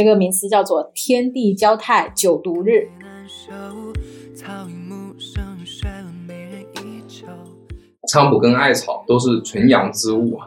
[0.00, 2.88] 这个名词叫做天地交泰九毒日。
[8.08, 10.46] 菖蒲跟艾草都是纯阳之物啊。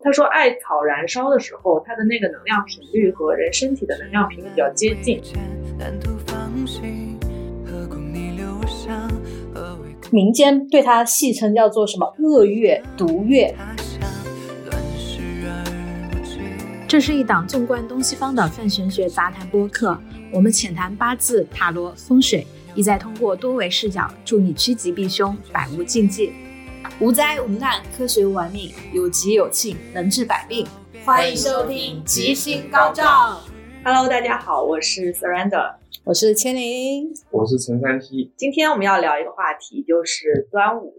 [0.00, 5.18] 他说，艾草燃烧的时候，它的那个能量频率和人身体的能量频率比较接近。
[10.10, 13.56] 民间对它戏称叫做什么恶月、毒月。
[16.92, 19.98] 这是一档纵观东西方的泛玄学杂谈播客，
[20.30, 26.34] 我们浅谈八字、塔罗、风水，意在通过多维视角，助你趋吉避凶，百无禁忌。
[27.00, 30.66] 无灾无难，科学玩命，有吉有庆，能治百病。
[31.02, 33.02] 欢迎收听《吉星高照》。
[33.82, 38.30] Hello，大家好，我是 Surrender，我是千灵，我是陈三七。
[38.36, 40.92] 今天我们要聊一个话题，就是端午。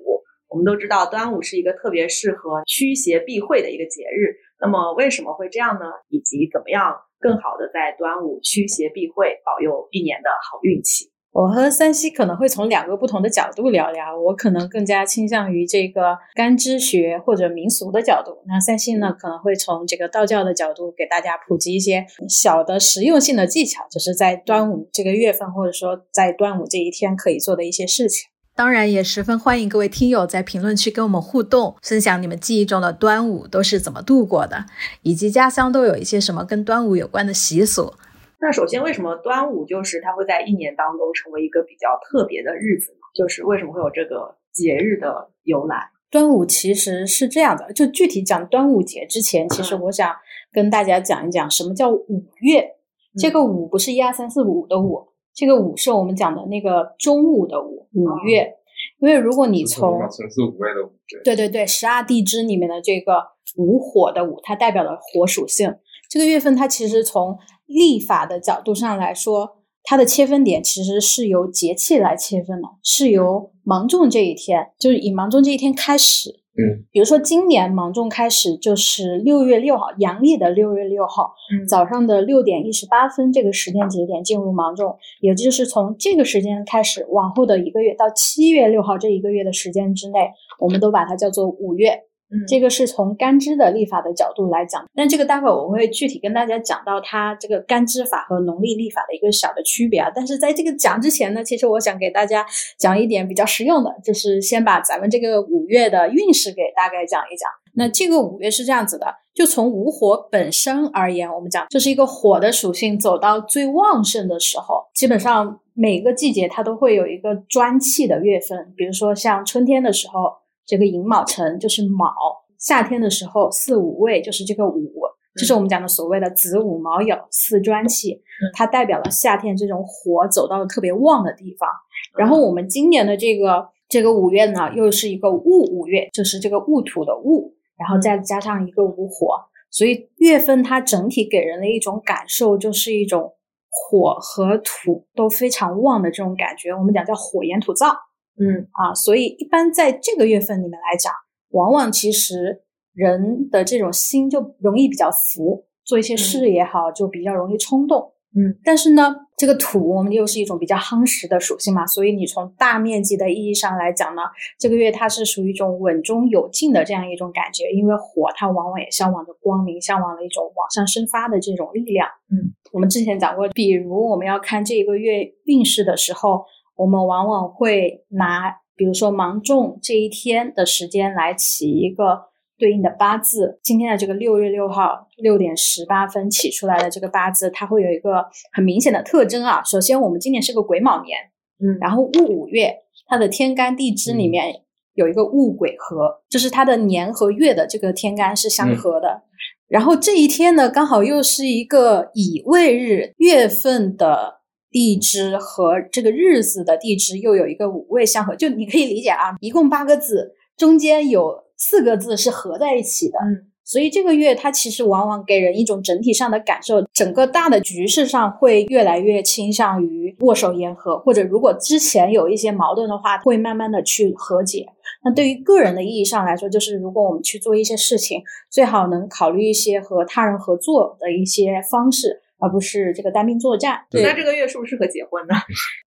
[0.49, 4.37] 我们都知道，端午是一个特别适合驱邪避晦的一个节日。
[4.63, 5.85] 那么为什么会这样呢？
[6.07, 11.11] 以及怎么样更好的在端午驱邪避讳，保佑一年的好运气？
[11.33, 28.29] 我和三西可能会从两个不同的角度聊聊，我可能更加倾向于这个干支学或者民俗的角度，那三西呢可能会从这个道教的角度给大家普及一些小的实用性的技巧，就是在端午这个月份或者说在端午这一天可以做的一些事情。
[28.55, 34.65] 当然，也十分欢迎各位听友在评论区跟我们互动，分享你们记忆中的端午都是怎么度过的，
[35.01, 37.91] 以及家乡都有一些什么跟端午有关的习俗。
[38.39, 42.99] 那首先，为什么端午就是它会在一年当中成为一个比较特别的日子呢？
[43.15, 45.89] 就是为什么会有这个节日的由来？
[46.11, 50.15] 端午其实是这样的，就具体讲端午节之前，其实我想
[50.51, 52.75] 跟大家讲一讲什么叫五月。
[53.15, 58.55] 这个五不是一二三四五的五，这个五是我们讲的那个中午的午，五月。
[58.99, 60.91] 因为如果你从城市五月的五，
[61.23, 63.21] 对对对，十二地支里面的这个
[63.57, 65.75] 午火的午，它代表了火属性。
[66.09, 76.42] 这个月份它其实从历法的角度上来说，它的切分点其实是由节气来切分的，是由芒种这一天，就是以芒种这一天开始。
[76.55, 81.33] 嗯，比如说今年芒种开始就是六月六号，阳历的六月六号
[81.67, 92.03] 早上的六点一十八分这个时间节点进入芒种，也就是从这个时间开始，往后的一个月到七月六号这一个月的时间之内，我们都把它叫做五月。
[92.47, 100.11] 这个是从干支的历法的角度来讲，但这个待会我会具体跟大家讲到它这个干支法和农历历法的一个小的区别啊。
[100.13, 102.45] 但是在这个讲之前呢，其实我想给大家
[102.77, 107.49] 讲一点比较实用的，就是先把咱们这个五月的运势给大概讲一讲。
[107.75, 120.42] 那这个五月是这样子的，就从午火本身而言，我们讲这是一个火的属性走到最旺盛的时候，基本上每个季节它都会有一个专气的月份，比如说像春天的时候。
[120.65, 122.13] 这个寅卯辰就是卯，
[122.57, 124.91] 夏天的时候四五位就是这个午，
[125.35, 128.21] 就是我们讲的所谓的子午卯酉四专气，
[128.53, 131.69] 它代表了夏天这种火走到了特别旺的地方。
[132.17, 139.35] 然后我们今年的这个这个五月呢，又是一个戊五月，就是这个戊土的戊，然后再加上一个午火，
[139.69, 143.33] 所以月份它整体给人的一种感受就是一种
[143.69, 146.71] 火和土都非常旺的这种感觉。
[146.71, 147.93] 我们讲叫火炎土燥。
[148.39, 151.13] 嗯啊，所以一般在这个月份里面来讲，
[151.51, 152.63] 往往其实
[152.93, 158.11] 人的这种心就容易比较浮，做一些事也好，就比较容易冲动。
[158.35, 164.23] 嗯，但是呢，这个土我们又是一种比较夯实的属性嘛，所以你从大面积的意义上来讲呢，
[164.57, 172.07] 这个月它是属于一种稳中有进的这样一种感觉，因为火它往往也向往着光明，向往了一种往上生发的这种力量。
[172.31, 176.43] 嗯，我们之前讲过，比如我们要看这一个月运势的时候。
[176.75, 182.19] 我们往往会拿，比如说芒种这一天的时间来起一个
[182.57, 183.59] 对应的八字。
[183.61, 189.63] 今天的这个六月六号六点十八分起出来的这个八字，它会有一个很明显的特征啊。
[189.63, 191.17] 首先，我们今年是个癸卯年，
[191.59, 192.75] 嗯，然后戊午月，
[193.07, 194.61] 它的天干地支里面
[194.95, 199.23] 有一个戊癸合，就是它的年和月的这个天干是相合的。
[199.67, 204.41] 然后这一天呢，刚好又是一个乙未日，月份的。
[204.73, 213.19] 地支和这个日子的地支又有一个五味相合，就你可以理解啊，一共八个字，中间有四个字是合在一起的。
[213.19, 224.65] 嗯，所以这个月它其实往往给人一种整体上的感受，整个大的局势上会越来越倾向于握手言和，或者如果之前有一些矛盾的话，会慢慢的去和解。
[225.05, 232.22] 那对于个人的意义上来说，就是如果我们去做一些事情，最好能考虑一些和他人合作的一些方式。
[232.43, 233.79] 而不是这个单兵作战。
[233.89, 235.35] 对，那这个月是不适合结婚呢？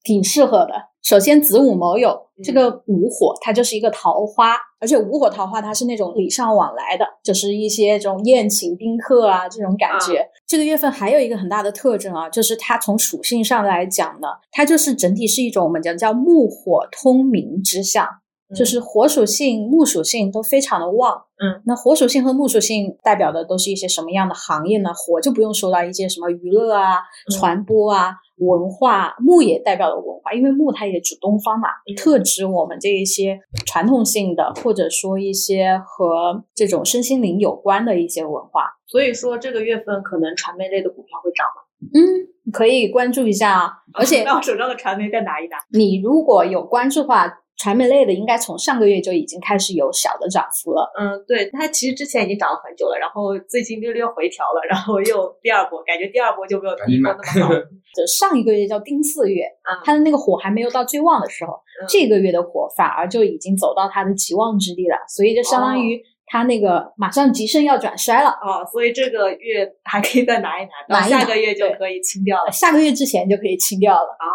[0.03, 0.73] 挺适合的。
[1.03, 10.27] 首先，子午卯酉这个午火，它就是一个桃花，而且午火桃花它是那种礼尚往来的，就是一些这种宴请宾客啊这种感觉。
[10.47, 18.09] 这个月份还有一个很大的特征啊，就是它从属性上来讲呢，它就是整体是一种我们讲叫木火通明之象。
[18.55, 24.91] 就是火属性、木属性都非常的旺，嗯，那火属性和木属性代表的都是一些什么样的行业呢？
[24.95, 26.99] 火就不用说了一些什么娱乐啊、
[27.37, 38.77] 传播啊、文化，木也代表了文化，因为木它也主东方嘛，特指我们这一些传统性的，或者说一些和这种身心灵有关的一些文化。
[38.87, 41.63] 所以说这个月份可能传媒类的股票会涨吗？
[41.93, 45.57] 嗯，可以关注一下啊，而且 那我手上的传媒再拿一拿。
[45.73, 47.41] 你如果有关注的话。
[47.59, 50.93] 传媒类的应该从上个月就已经开始有小的涨幅了。
[50.99, 57.55] 嗯，对，它其实之前已经涨了很久了，然后最近略略回调了，然后又第二波，感觉第二波就没有第一波那么好。
[57.97, 59.45] 就上一个月叫丁巳月，
[59.83, 61.55] 它的那个火还没有到最旺的时候，
[61.89, 74.27] 这个月的火反而就已经走到它的极旺之地了，所以就相当于它那个马上吉盛要转衰了啊，所以这个月还可以再拿一拿，下个月就可以清掉了，下个月之前就可以清掉了啊。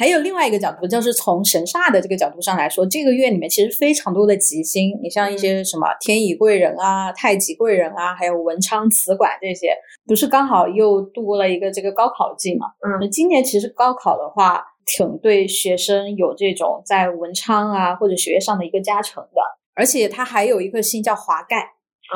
[0.00, 4.98] 还有另外一个角度，就是从神煞的这个角度上来说，这个月里面其实非常多的吉星。
[5.02, 9.76] 你像一些什么天乙贵人啊、太极贵人啊，还有文昌祠馆这些，
[10.06, 12.68] 不是刚好又度过了一个这个高考季嘛？
[12.80, 19.42] 嗯，那今年其实高考的话，挺对学生有这种在文昌啊或者学业上的一个加成的。
[19.74, 21.58] 而且它还有一个星叫华盖，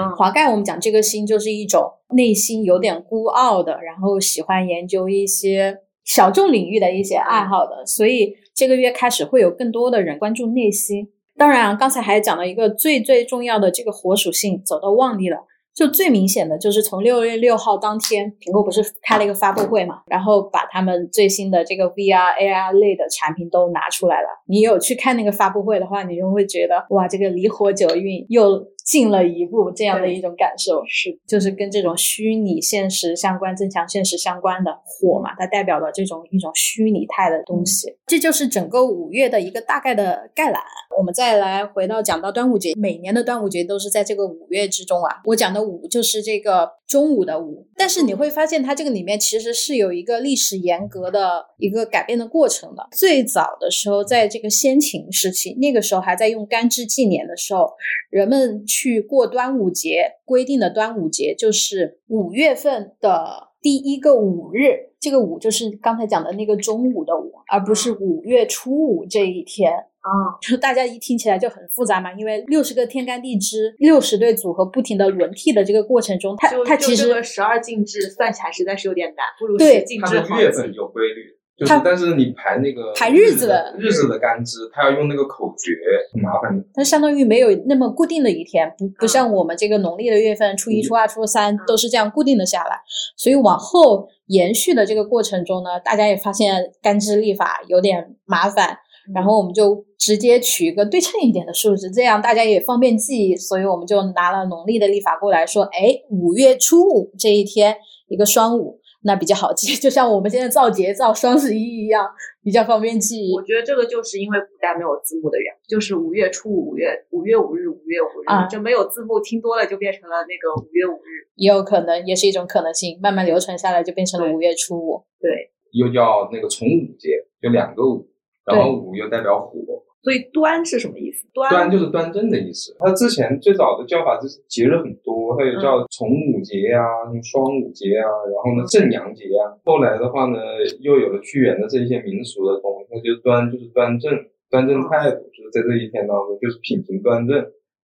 [0.00, 5.80] 嗯，华盖我们讲这个星就是一种内心有点孤傲的，然后喜欢研究一些。
[6.04, 11.08] 小众领域的一些爱好的，所以这个月开始会有更多的人关注内心。
[11.36, 15.38] 当然啊，刚才还讲了一个最最重要的这个火属性走到旺地了，
[15.74, 24.28] 就最明显的就是从六月六号当天，苹果不是开了一个发布会嘛，然后把他们最新的这个 VR AR 类的产品都拿出来了。
[24.46, 28.73] 你有去看那个发布会的话，你就会觉得哇，这个离火九运又。
[28.84, 37.96] 进了一步，这样的一种感受是，就是跟这种虚拟现实相关、增强现实相关的火嘛，它代表了这种一种虚拟态的东西。
[38.06, 40.62] 这就是整个五月的一个大概的概览。
[40.96, 45.22] 我们再来回到讲到端午节，每年的端午节都是在这个五月之中啊。
[45.24, 52.86] 我讲的五就是这个中午的午，但是你会发现它这个里面其实是有一个历史严格的一个改变的过程的。
[52.92, 57.72] 最早的时候，在这个先秦时期，那个时候还在用干支纪年的时候，
[58.10, 58.62] 人们。
[58.74, 70.10] 去过端午节规定的端午节就是五月份的第一个五日，这个五就是刚才讲的那个中午的午，而不是五月初五这一天啊。
[70.42, 80.40] 就大家一听起来就很复杂嘛，因为六十个天干地支、六十对组合不停的轮替的这个过程中，它它其实十二进制算起来实在是有点难，不如十进制好。
[80.40, 81.38] 月份有规律。
[81.56, 85.70] 就是，但是你排那个排日子的日子的干支，它要用那个口诀，
[86.12, 86.64] 很麻烦。
[86.74, 92.80] 它相当于没有那么固定的一天，不不像我们这个农历的月份，初一、初二、初三都是这样固定的下来。
[93.16, 98.76] 所以往后延续的这个过程中呢，大家也发现干支历法有点麻烦，
[99.14, 103.36] 然后我们就直接取一个对称一点的数字，这样大家也方便记忆。
[103.36, 107.76] 所以我们就拿了农历的历法过来说，哎，五月初五这一天，
[108.08, 108.80] 一个双五。
[109.04, 112.04] 那比较好记， 就像我们现在造节造双十一一样，
[112.42, 113.34] 比较方便记忆。
[113.34, 125.04] 我觉得这个就是因为古代没有字幕的原因，就是五月初五，五月五月五日，五月五日啊，就没有字幕，听多了就变成了那个五月五日，也有可能，也是一种可能性，慢慢流传下来就变成了五月初五。
[125.20, 127.10] 对，又叫那个重五节，
[127.42, 128.08] 就两个五，
[128.46, 129.83] 然后五又代表火。
[130.04, 131.26] 所以端是什么意思？
[131.32, 132.76] 端就是端正的意思。
[132.78, 139.56] 它之前最早的叫法就是节日很多，它有叫重五节啊，什么双五节啊，然后呢正阳节啊。
[139.64, 140.36] 后来的话呢，
[140.80, 144.12] 又有了屈原的这一些民俗的东西，它就端就是端正，
[144.50, 147.34] 端正态度，就是在这一天当中就是品行端正，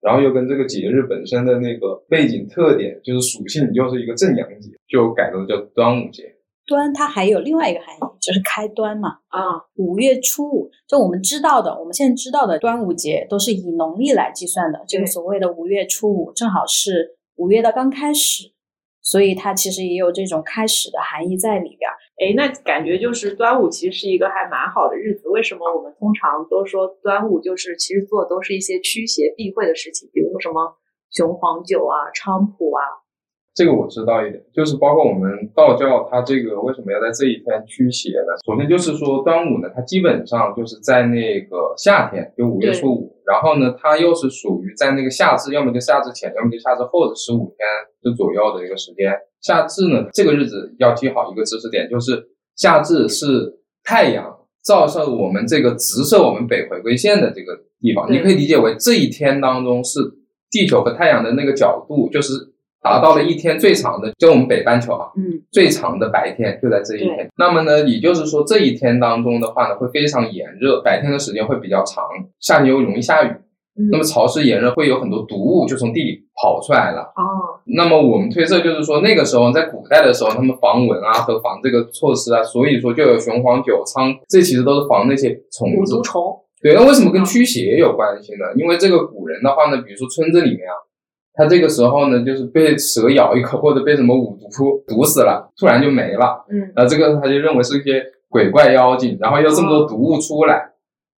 [0.02, 6.24] 然后又跟这个节日本身的那个背景特点就是属性又是一个正阳节，就改了叫端午节。
[6.70, 9.18] 端它还有另外一个含义，就是开端嘛。
[9.26, 14.84] 啊，五月初五，就我们知道的，我们现在知道的端午节都是以农历来计算的。
[14.86, 18.52] 这个所谓的五月初五，正好是五月的刚开始，
[19.02, 21.90] 所以它其实也有这种开始的含义在里边。
[22.22, 25.28] 哎，那感觉就是端午其实是一个还蛮好的日子。
[25.28, 30.76] 为什么我们通常都说端午就是其实做的都是一些驱邪避讳的事情，比如说什么
[31.10, 32.80] 雄黄酒啊、菖蒲啊。
[33.54, 38.32] 这个我知道一点，就是包括我们道教，它这个为什么要在这一天驱邪呢？
[38.46, 43.20] 首先就是说端午呢，它基本上就是在那个夏天，就五月初五。
[43.26, 47.66] 然后呢，它又是属于在那个夏至，要么就夏至前，要么就夏至后的十五天
[48.02, 49.12] 的左右的一个时间。
[49.40, 52.22] 夏至呢，这个日子要记好一个知识点，就是
[52.56, 53.26] 夏至是
[53.84, 60.00] 太阳照射我们这个直射我们北回归线的这个地方，你可以理解为这一天当中是
[60.50, 62.32] 地球和太阳的那个角度，就是
[62.82, 67.28] 达到了一天最长的，就我们北半球啊，嗯，最长的白天就在这一天。
[67.36, 72.04] 那么呢，也就是说这一天当中的话呢，会非常炎热，白天的时间会比较长，
[72.40, 73.30] 夏天又容易下雨。
[73.90, 77.00] 那么潮湿炎热会有很多毒物就从地里跑出来了。
[77.16, 85.94] 哦，那么我们推测就是说，那个时候在古代的时候，他们防蚊啊和防这个措施啊，所以说就有雄黄酒苍，这其实都是防那些虫子。
[85.94, 86.22] 毒虫。
[86.60, 88.44] 对，那为什么跟驱邪有关系呢？
[88.56, 90.76] 因为这个古人的话呢，比如说村子里面啊，
[91.40, 96.44] 他这个时候呢，就是被蛇咬一口或者被什么五毒毒死了，突然就没了。
[96.50, 100.70] 嗯，那这个他就认为是一些鬼怪妖精，然后又这么多毒物出来。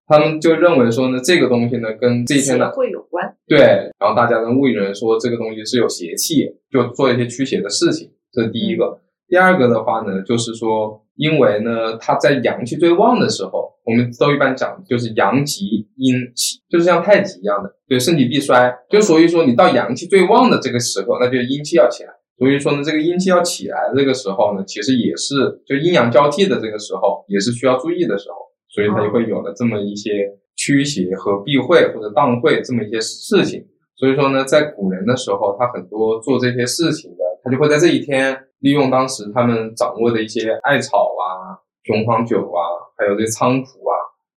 [0.07, 3.59] 他们就认为说呢，这个东西呢跟这一天的会有关，对，
[3.99, 8.99] 然后大家呢误以为说这个东西是有邪气，就做一些驱邪的事情，这是第一个。
[9.33, 15.65] 第二个的话呢，就是说，因为呢，它在阳气最旺的时候，我们都一般讲就是阳极
[15.97, 22.11] 阴起，就是像太极一样的，对，盛极必衰，就所以说你到阳气最旺的这个时候，那就阴气要起来。
[22.37, 25.33] 所以说呢，这个阴气要起来这个时候呢，其实也是
[25.65, 28.35] 就阴阳交替的这个时候，也是需要注意的时候。
[28.69, 30.11] 所以它就会有了这么一些
[30.55, 33.65] 驱邪和避讳或者荡会这么一些事情。
[33.95, 42.63] 所以说呢，在古人的时候，他很多做这些事情的，他就会在这一天利用当时他们掌握的一些艾草啊、雄黄酒啊，
[42.95, 43.93] 还有这菖蒲啊，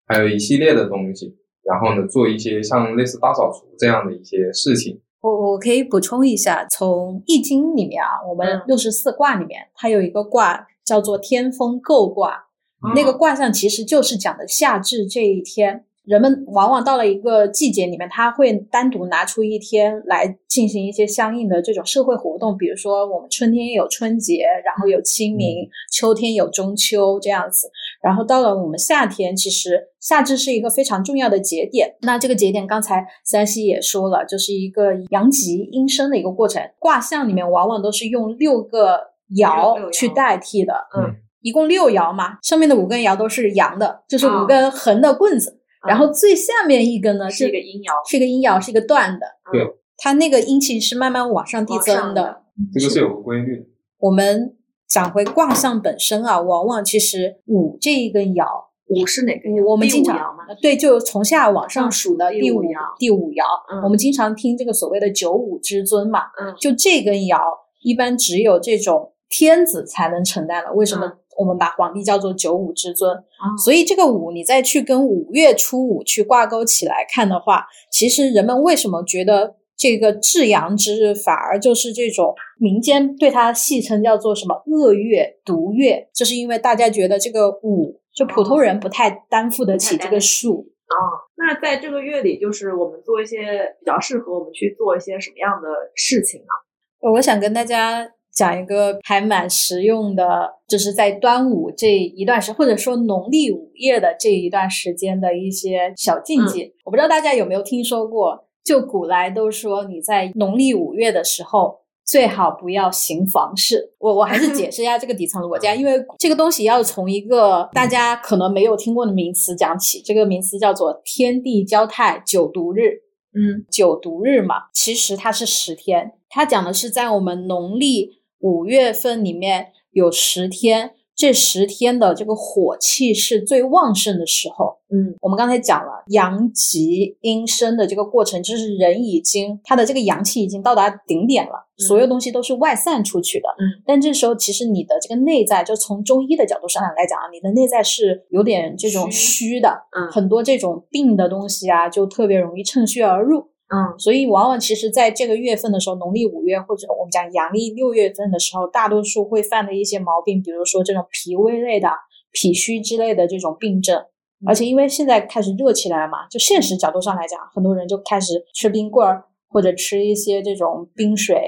[0.06, 4.98] 还有一系列的东西，然后呢，做一些像类似大扫除这样的一些事情。
[5.20, 12.46] 我我可以补充一下，从易经里面啊，我们六十四卦里面，它有一个卦叫做天风姤卦。
[12.94, 27.70] 那个卦象其实就是讲的夏至这一天，人们往往到了一个季节里面，他会单独拿出一天来进行一些相应的这种社会活动，比如说我们春天有春节，然后有清明，秋天有中秋这样子。
[28.02, 31.94] 然后到了我们夏天，其实夏至是一个非常重要的节点。
[32.02, 36.62] 那这个节点刚才三西也说了，就是一个阳极阴生的一个过程。
[36.78, 38.99] 卦象里面往往都是用六个
[39.37, 41.16] 爻去代替的，嗯。
[41.40, 49.26] 一共六爻嘛，上面的五根爻都是阳的，就是五根横的棍子，然后最下面一根呢是一个阴爻，是一个阴爻，是一个断的。
[49.52, 53.68] 对，它那个阴气是慢慢往上递增的，这个是有个规律。
[53.98, 54.56] 我们
[54.88, 58.44] 讲回卦象本身啊，往往其实五这一根爻，
[58.88, 59.48] 五是哪个？
[59.66, 63.42] 我们经常对，就从下往上数的第五爻，第五爻。
[63.82, 67.38] 我们经常听这个所谓的九五之尊嘛，嗯，就这根爻
[67.82, 71.12] 一般只有这种天子才能承担了，为什么？
[71.36, 73.22] 我们把皇帝叫做九五之尊，
[73.64, 90.94] 所以这个五你再去跟五月初五去挂钩起来看的话，其实人们为什么觉得这个至阳之日反而就是这种民间对它戏称叫做什么恶月、毒月，就是因为大家觉得这个五就普通人不太担负得起这个数啊。
[91.36, 97.12] 那在这个月里，就是我们做一些比较适合我们去做一些什么样的事情呢？
[97.12, 98.10] 我想跟大家。
[98.34, 100.24] 讲一个还蛮实用的，
[100.66, 106.74] 就是在端午这一段时，或者说农历五月的这一段时间的一些小禁忌。
[106.84, 113.92] 我不知道大家有没有听说过，就古来都说你在农历五月的时候最好不要行房事。
[113.98, 120.02] 我我还是解释一下这个底层逻辑， 因为这个东西要从一个大家可能没有听过的名词讲起。
[120.04, 123.04] 这个名词叫做天地交泰九毒日。
[123.36, 128.23] 嗯，九毒日嘛，其实它是十天，它讲的是在我们农历。
[128.44, 134.76] 五月份里面有十天，这十天的这个火气是最旺盛的时候。
[134.90, 143.48] 嗯，我们刚才讲了阳极阴生的这个过程，就是人已经他的这个阳气已经到达顶点了，所有东西都是外散出去的。
[143.58, 149.70] 嗯，但这时候其实你的这个内在，就从中医的角度上来讲啊，你的内在是有点这种虚的。
[149.96, 153.48] 嗯，很多这种病的东西啊，就特别容易趁虚而入。
[153.66, 161.88] 嗯，所以往往其实在这个月份的时候，农历五月或者我们讲阳历六月份的时候，大多数会犯的一些毛病，比如说这种脾胃类的、
[162.30, 164.04] 脾虚之类的这种病症。
[164.47, 171.42] 而且因为现在开始热起来了嘛，就现实角度上来讲，很多人就开始吃冰棍儿或者吃一些这种冰水、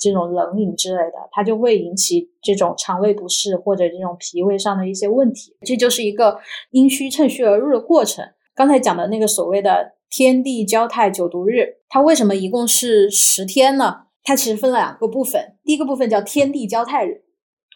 [0.00, 5.54] 这种冷饮之类的，它就会引起这种肠胃不适或者这种脾胃上的一些问题。
[5.66, 6.38] 这就是一个
[6.70, 8.24] 阴虚趁虚而入的过程。
[8.54, 9.97] 刚才讲的那个所谓的。
[10.10, 14.06] 天地交泰九毒日，它为什么一共是十天呢？
[14.24, 17.22] 它其实分了两个部分，第一个部分叫天地交泰日，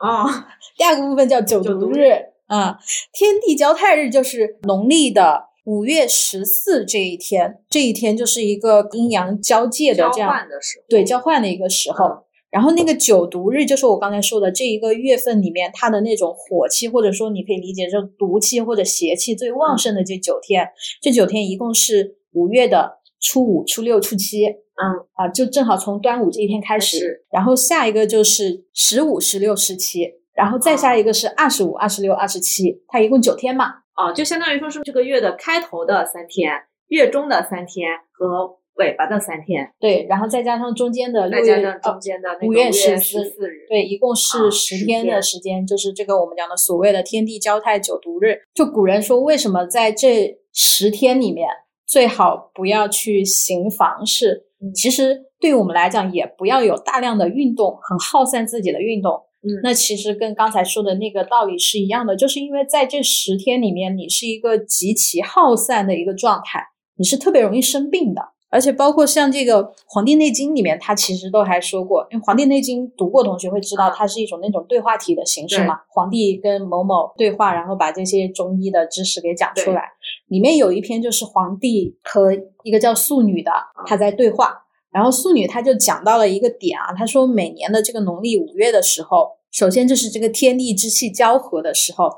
[0.01, 2.33] 啊，第二个部分叫九毒日。
[2.49, 2.79] 啊，
[3.15, 12.25] 天地交泰日就是农历的五月十四这一天，这一天就是一个阴阳交界的这样换的时候，对交换的一个时候。
[12.51, 20.69] 然后那个九毒日就是我刚才说的这一个月份里面，它的那种火气，或者说你可以理解成毒气或者邪气最旺盛的这九天。
[21.01, 27.25] 这九天一共是五月的初五、初六、初七，嗯啊，就正好从端午这一天开始。
[27.31, 33.67] 然后下一个就是十五、十六、十七，然后再下一个是二十五、二十六、二十七，它一共九天嘛。
[33.95, 36.53] 啊，就相当于说是这个月的开头的三天，
[36.89, 38.59] 月中的三天和。
[38.77, 48.35] 尾巴的三天，对，然后再加上中间的六月中间的五月十四日，对，一共是十天的时间，就是这个我们讲的所谓的天地交泰九毒日。
[48.55, 51.47] 就古人说，为什么在这十天里面
[51.93, 54.47] 最好不要去行房事？
[54.75, 59.13] 其实对于我们来讲，也不要有大量的运动，很耗散自己的运动。
[59.43, 66.65] 嗯，那其实跟刚才说的那个道理是一样的，就是因为在这十天里面，你是一个极其耗散的一个状态，
[66.97, 68.23] 你是特别容易生病的。
[68.49, 75.81] 而且包括像这个《黄帝内经》里面，他其实都还说过，因为《黄帝内经》读过同学会知道，它是一种那种对话体的形式嘛。
[75.89, 79.89] 皇帝跟某某对话，然后把这些中医的知识给讲出来。
[80.33, 83.53] 里面有一篇就是皇帝和一个叫素女的
[83.85, 92.11] 他在对话，然后素女她就讲到了一个点啊，她说每年的这个农历五月的时候，首先就是这个天地之气交合的时候，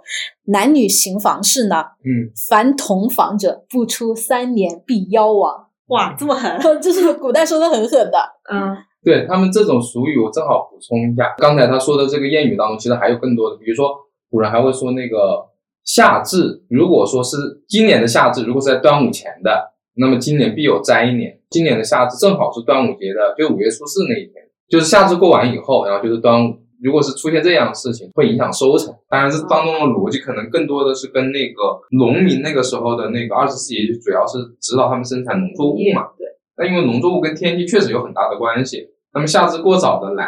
[0.45, 5.67] 男女行房事呢，嗯，凡同房者不出三年必夭亡。
[5.89, 6.57] 哇，这么狠！
[6.81, 8.19] 就是古代说的很狠的。
[8.49, 11.35] 嗯，对他们这种俗语，我正好补充一下。
[11.37, 13.91] 刚才他说的这个谚语当中，其实还有更多的，比如说
[14.31, 15.45] 古人还会说那个
[15.85, 17.37] 夏至，如果说是
[17.69, 21.39] 今年的夏至，如果是在端午前的，那么今年必有灾年。
[21.51, 24.35] 今年的夏至正好是端午节的，就五月初四那一天，
[24.69, 26.57] 就是夏至过完以后，然后就是端午。
[26.83, 28.93] 如果是出现这样的事情，会影响收成。
[29.09, 36.03] 当然，这当中的逻辑可能更多的是跟那个农民那个时候的那个二十四节，就主要是指导他们生产农作物嘛。
[36.19, 36.27] 对。
[36.57, 38.89] 那因为农作物跟天气确实有很大的关系。
[39.15, 40.27] 那么夏至过早的来，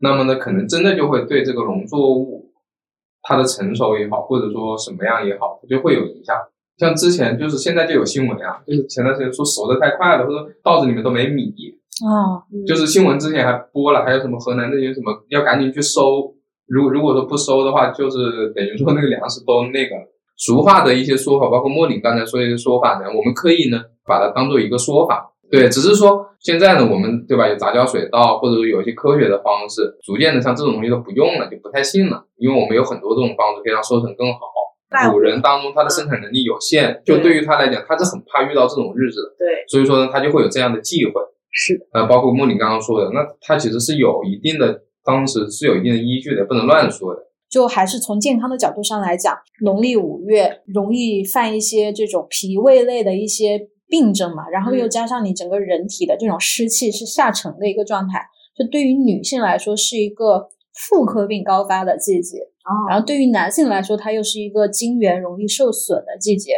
[0.00, 2.41] 那么呢，可能真的就会对这个农作物
[3.22, 6.36] 它的成熟也好，或者说什么样也好，就会有影响。
[6.78, 11.54] 像之前就是现在就有新闻呀，就是前段时间说熟的太快了，或者稻子里面都没米。
[12.04, 16.34] 啊，就是新闻之前还播了，还有什么河南那些什么要赶紧去收，
[16.66, 19.94] 如如果说不收的话，就是等于说那个粮食都那个
[20.38, 34.40] 俗话的一些说法，包括莫林刚才说一些说法呢，我们可以呢把它当做一个说法，对，只是说现在呢我们对吧有杂交水稻，或者说有一些科学的方式，逐渐的像这种东西都不用了，就不太信了，因为我们有很多这种方式可以让收成更好。
[35.10, 41.12] 古人当中他的生产能力有限，就对于他来讲，他是很怕遇到这种日子的，对，所以说呢他就会有这样的忌讳。
[41.50, 47.20] 是的，呃，包括莫林刚刚说的，那他其实是有一定的，当时是有一定的依据的，不能乱说的。
[47.50, 53.60] 就还是从健康的角度上来讲，农历五月容易犯一些这种脾胃类的一些
[53.92, 58.24] 病症嘛，然后又加上你整个人体的这种湿气是下沉的一个状态，
[58.56, 60.48] 就对于女性来说是一个
[60.88, 66.54] 妇科病高发的季节啊，然后对于男性来说，它又是一个精元容易受损的季节。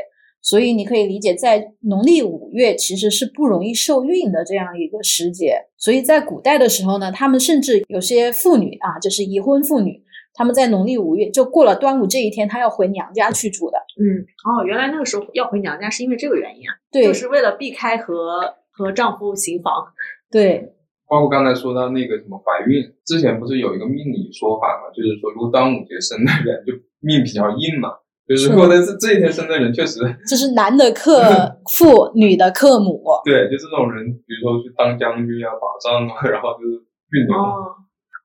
[0.47, 5.57] 所以你可以理解，在农历五月其实是不容易受孕的这样一个时节。
[5.79, 10.04] 所以在古代的时候呢，他们甚至有些妇女啊，就是已婚妇女，
[10.35, 13.79] 他们在农历五月就过了端午这一天，她要回娘家去住的。
[13.99, 16.75] 嗯，哦，原来那个时候要回娘家是因为这个原因啊？
[16.91, 19.73] 对，就是为了避开和和丈夫行房。
[20.31, 20.75] 对，
[21.09, 27.91] 包括刚才说到那个什么怀孕，之前不是有一个命理说法嘛，就是说如果端午节生的人就命比较硬嘛。
[28.27, 31.21] 就是说的是这一天生的人，确实 就是男的克
[31.77, 33.05] 父，女的克母。
[33.23, 36.73] 对，就这种人，比如说去当将军啊、打仗啊，然后就是
[37.13, 37.37] 运牛。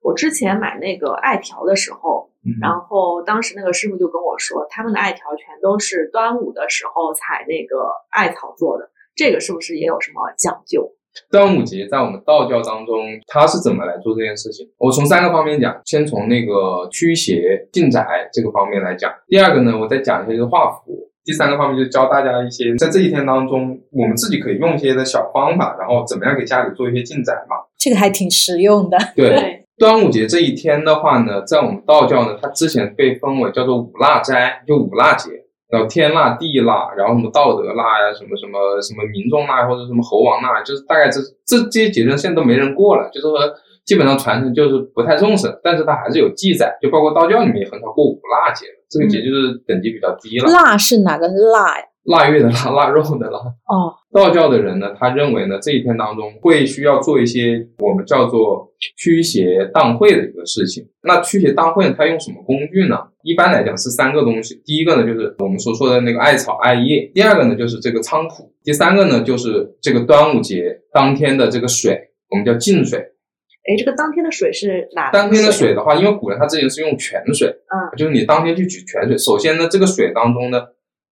[0.01, 2.29] 我之前买那个艾条的时候，
[2.61, 10.93] 然后当时那个师傅就跟我说，他们的艾条全都是端午的时候采那个艾草做的，这个是不是也有什么讲究？
[11.31, 14.69] 端午节在我们道教当中，它是怎么来做这件事情？
[14.77, 19.11] 我从三个方面讲，先从那个驱邪进宅这个方面来讲。
[19.27, 21.09] 第二个呢，我再讲一下就是画符。
[21.25, 27.57] 第三个方面就是教大家一些在这一天当中，我们自己可以用一些的小方法，然后怎么样给家里做一些进宅嘛。
[27.77, 28.97] 这个还挺实用的。
[29.15, 35.31] 对，端午节这一天的话呢，在我们道教呢，它之前被分为叫做五腊斋，就五腊节。
[35.71, 43.37] 然后天腊、地腊，然后什么道德腊呀，什么什么什么民众腊或者什么猴王腊，就是大概这这这些节日现在都没人过了，就是说
[43.85, 50.51] 基本上传承就是不太重视，但是它还是有记载，就包括道教里面也很少过五腊节，这个节就是等级比较低了。
[50.51, 51.85] 腊是哪个腊呀？
[52.05, 53.37] 腊月的腊，腊肉的腊。
[53.67, 60.87] 哦，道教的人呢，他认为呢，这一天当中会需要做一些我们叫做驱邪荡秽的一个事情。
[61.01, 62.97] 那驱邪荡秽，它用什么工具呢？
[63.23, 64.61] 一般来讲是三个东西。
[64.65, 72.99] 第一个呢，就是我们所说的那个艾草、艾叶；第二个呢，就是这个菖蒲；第三个呢，就是这个端午节当天的这个水，我们叫净水。
[72.99, 75.11] 哎，这个当天的水是哪？
[75.11, 79.17] 当天的水的话，因为古人他之前是用泉水，嗯，就是你当天去取泉水。
[79.17, 80.61] 首先呢，这个水当中呢。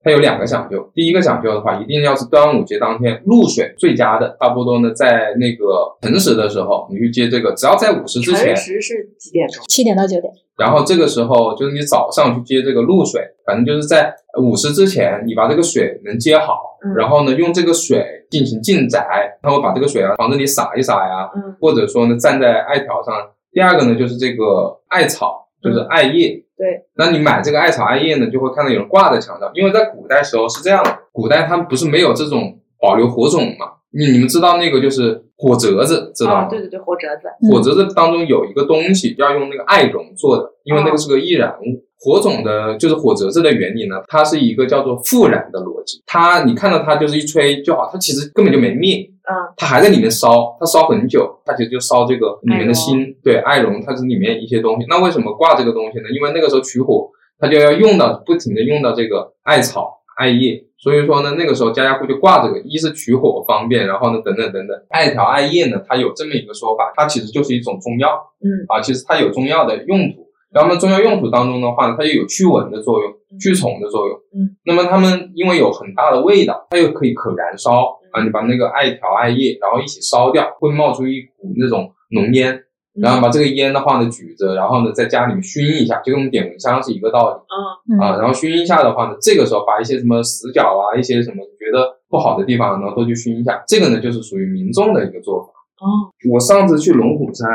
[0.08, 8.56] 它有两个讲究，第一个讲究的话，一定要是端午节当天露水最佳的，差不多呢，在那个辰时的时候，你去接这个，只要在午时之前。
[8.56, 9.62] 辰时是几点钟？
[9.68, 10.32] 七点到九点。
[10.56, 19.06] 然后这个时候就是你早上去接这个露水，反正就是在午时之前，你把这个水能接好，然后呢，用这个水进行浸宅，
[19.44, 23.14] 然后把这个水啊往这里洒一洒呀，或者说呢站在艾条上。
[23.52, 26.42] 第二个呢就是这个艾草，就是艾叶。
[26.58, 33.68] 对，那你买这个艾草艾叶呢，就会看到有人挂在墙上，因为在古代时候是这样的，古代他们不是没有这种保留火种嘛？
[33.92, 36.48] 你你们知道那个就是火折子，知道吗？
[36.50, 37.28] 对对对，火折子。
[37.50, 41.84] 火折子当中有一个东西要用那个艾绒做的，因为那个是个易燃物。
[42.00, 46.00] 火种的就是火折子的原理呢，它是一个叫做复燃的逻辑。
[46.06, 54.86] 它你看到它就是一吹就好，它其实根本就没灭，嗯，它还在里面烧，它烧很久，它其实就烧这个里面的芯，对，艾绒它是里面一些东西。
[54.90, 56.06] 那为什么挂这个东西呢？
[56.16, 64.78] 因为那个时候取火，它就要用到不停的用到这个艾草、艾叶，所以说呢，那个时候家家户就挂这个，一是取火方便，然后呢，等等等等。
[64.90, 70.26] 艾条、艾叶呢，它有这么一个说法，它其实就是一种中药，嗯，啊，其实它有中药的用途。
[70.50, 74.18] 然后呢，中药用途当中的话呢，它又有驱蚊的作用、驱虫的作用。
[74.34, 78.24] 嗯，那么它们因为有很大的味道，它又可以可燃烧啊。
[78.24, 82.64] 你把那个艾条、艾叶，然后一起烧掉，会冒出一股那种浓烟。
[83.00, 87.94] 然后把这个烟的话呢举着，然后呢在家里面熏一下，就跟我们点蚊香是一个道理。
[87.94, 93.64] 嗯啊，然后熏一下的话呢，这个时候把一些什么死角啊、一些什么觉得不好的地方，然后都去熏一下。
[93.68, 95.50] 这个呢就是属于民众的一个做法。
[95.80, 97.48] 哦，我上次去龙虎山。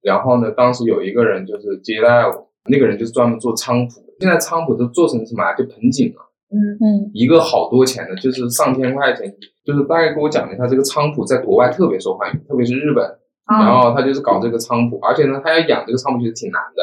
[0.00, 4.00] 然后呢，当时有一个人就是接待我，那个人就是专门做菖蒲。
[4.20, 5.52] 现在菖蒲都做成什么啊？
[5.54, 6.22] 就盆景了。
[6.50, 9.32] 嗯嗯，一个好多钱的，就是上千块钱。
[9.64, 13.04] 就是大概给我讲了一下，这个菖蒲在国外特别受欢迎，特别是日本。
[13.46, 16.82] 然后他就是搞这个菖蒲，而且呢，他要养这个菖蒲其实挺难的。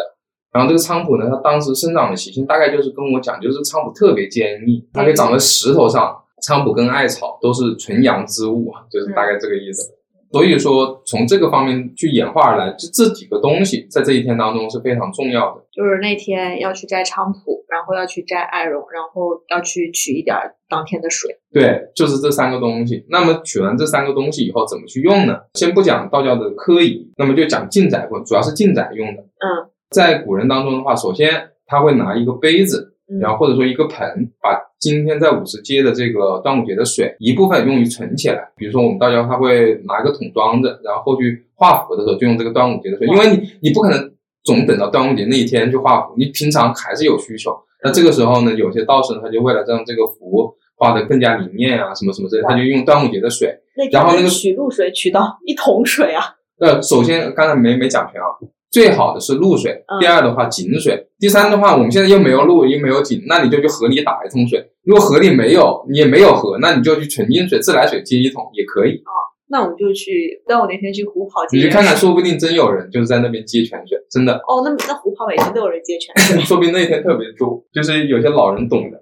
[0.51, 6.15] 然后这个菖蒲呢，它当时生长的习性大概就是跟我讲，就是菖蒲特别坚硬，它可以长在石头上。
[6.41, 9.89] 菖蒲跟艾草都是纯阳之物，就是大概这个意思。
[10.31, 15.61] 所以说，从这个方面去演化而来，这这几个东西在这一天当中是非常重要的。
[15.71, 20.35] 就是那天要去摘菖蒲，然后要去摘艾绒，然后要去取一点
[20.67, 21.29] 当天的水。
[21.51, 23.05] 对，就是这三个东西。
[23.09, 25.39] 那么取完这三个东西以后，怎么去用呢？
[25.53, 29.21] 先不讲道教的科仪，那么就讲进宅部，主要是进宅用的。
[29.21, 32.94] 嗯，在古人当中的话，首先他会拿一个杯子。
[33.21, 38.47] 然后或者说一个盆，把今天在五十街的这个端午节的水一部分用于存起来。
[38.55, 44.11] 比如说我们道教他会拿一个桶装着，然后后续画符的时候就用这个端午节的水，因为你你不可能
[44.43, 47.55] 总等到端午节那一天去画符，你平常还是有需求。
[47.83, 53.55] 那这个时候呢，有些道士他就为了让这个符画的更加灵验啊，什么什么之类，他就用端午节的水。
[53.91, 56.23] 然后那个取露水取到一桶水啊？
[56.59, 58.27] 呃，首先刚才没没讲全啊。
[58.75, 64.69] 最好的是露水，第二的话井水，第三的话我们现在又没有露又没有井，那你就去河里打一桶水。
[64.83, 68.95] 如果河里没有，你也没有河，那你就去纯净水、自来水接一桶也可以。
[68.97, 69.15] 啊，
[69.47, 71.55] 那我们就去，那我那天去湖跑接。
[71.55, 74.33] 你去看看，说不定真有人就是在那边接泉水，真的。
[74.45, 79.01] 哦，那那湖跑每天都有人接泉水， 说不定那一天特别多，就是有些老人懂的，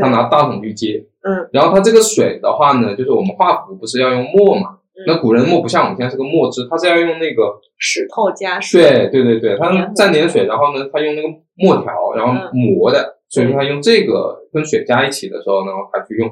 [0.00, 1.04] 他拿大桶去接。
[1.22, 1.48] 嗯。
[1.52, 4.77] 然后他这个水的话呢，就是我们画符不是要用墨嘛？
[5.06, 8.82] 那古人墨不像我们现在是个墨汁，他是要用那个石头加水。
[8.82, 16.28] 对对对对，他蘸点水，然后呢，他用那个墨条，然后磨的，所以说他用这个跟水加一起的时候，然后他去用。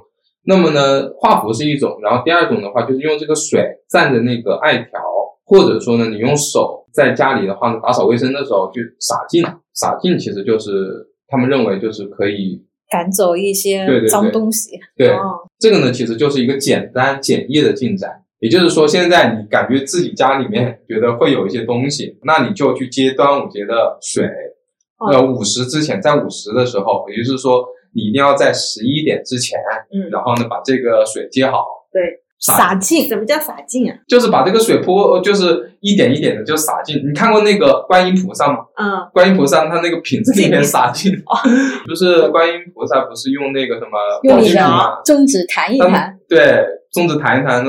[0.49, 5.01] 那么呢，画符是一种，然后第二种的话就是用这个水蘸着那个艾条，
[5.45, 14.79] 或者说呢，你用手在家里的话呢，打扫卫生的时候去洒净，洒净其实就是他们认为就是可以赶走一些脏东西。
[14.97, 15.13] 对，
[15.59, 18.09] 这个呢其实就是一个简单简易的进宅。
[18.41, 24.29] 也就是说，现在你感觉自己家里面觉得会有一些东西，那你就去接端午节的水。
[24.99, 27.63] 呃，午时之前，在午时的时候，也就是说，
[27.95, 29.59] 你一定要在十一点之前，
[29.93, 31.65] 嗯，然后呢，把这个水接好。
[31.93, 32.01] 对，
[32.41, 33.07] 洒净。
[33.07, 33.97] 什么叫洒净啊？
[34.09, 36.97] 就是把这个水泼，就是一点一点的就洒净。
[37.07, 38.61] 你看过那个观音菩萨吗？
[38.79, 41.13] 嗯，观音菩萨他那个瓶子里面洒净，
[41.87, 46.65] 就是观音菩萨不是用那个什么用你的中指弹一弹，对。
[46.97, 47.63] 粽子弹一弹，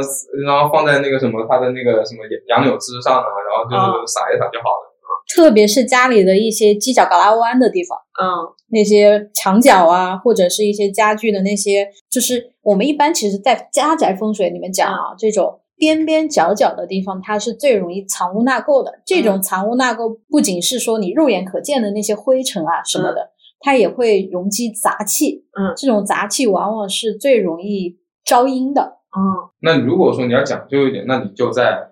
[0.45, 4.87] 然后放在那个什么，它的那个什么杨柳枝上啊，然后就是撒一撒就好了。
[5.35, 19.01] 特别是家里的一些犄角旮旯弯的地方，嗯，那些墙角啊，或者是一些家具的那些，就是我们一般其实，在家宅风水里面讲啊，这种边边角角的地方，它是最容易藏污纳垢的。
[19.05, 25.43] 这种藏污纳垢不仅是说你肉眼可见的那些灰尘啊什么的，它也会容积杂气。
[25.59, 28.96] 嗯，这种杂气往往是最容易招阴的。
[29.15, 31.89] 嗯，那如果说你要讲究一点，那你就在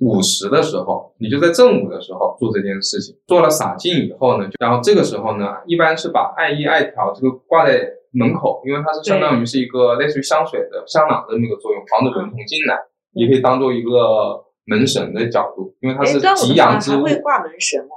[0.00, 3.16] 午时的时候，你就在正午的时候做这件事情。
[3.26, 7.80] 做了洒净以后呢，然后这个时候呢，一般是把艾叶、艾条这个挂在
[8.12, 12.78] 门口，因为它是相当于是一个类似于香水的香囊的那个作用，防止蚊虫进来。
[13.12, 17.02] 也可以当做一个门神的角度，因为它是吉阳之物。
[17.02, 17.90] 还会挂门神吗？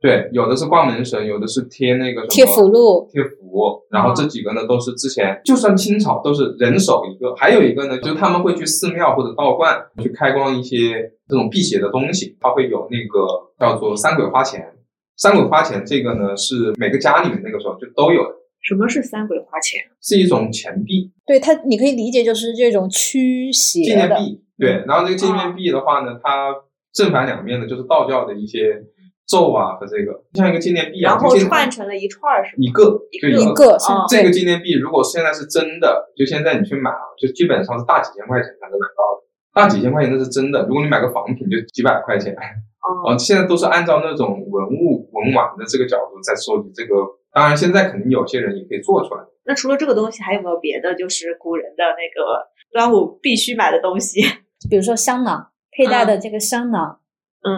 [0.00, 3.48] 对，有的是挂门神，有的是贴那个什么贴符箓、贴符。
[3.90, 7.34] 然后这几个呢，都是之前就算清朝都是人手一个。
[7.34, 13.26] 还有一个呢，就是他们会去寺庙或者道观去开光一些这种辟邪的东西，它会有那个
[13.58, 14.64] 叫做三鬼花钱。
[15.16, 18.36] 三鬼花钱这个呢，是每个家里面那个时候就都有的。
[18.60, 19.80] 什么是三鬼花钱？
[20.00, 21.10] 是一种钱币。
[21.26, 24.40] 对它，你可以理解就是这种驱邪纪念币。
[24.58, 26.54] 对，然后这个纪念币的话呢，它
[26.92, 28.84] 正反两面呢就是道教的一些
[29.28, 32.84] 咒啊和这个，像一个纪念币啊，然后串成了一串儿是一个
[33.20, 33.76] 就一个。
[34.08, 39.28] 这个纪念币如果现在是真的，就现在你去买啊，就基本上是大几千块钱才能买到的。
[39.54, 42.34] 大几千块钱那是真的，如果你买个仿品就几百块钱。
[43.04, 46.94] 哦， 现在都是按照那种文物文玩的这个角度在收集这个。
[47.30, 49.22] 当然，现在肯定有些人也可以做出来。
[49.44, 50.94] 那除了这个东西，还有没有别的？
[50.94, 54.22] 就是古人的那个端午必须买的东西。
[54.70, 56.98] 比如说香囊佩戴的这个香囊，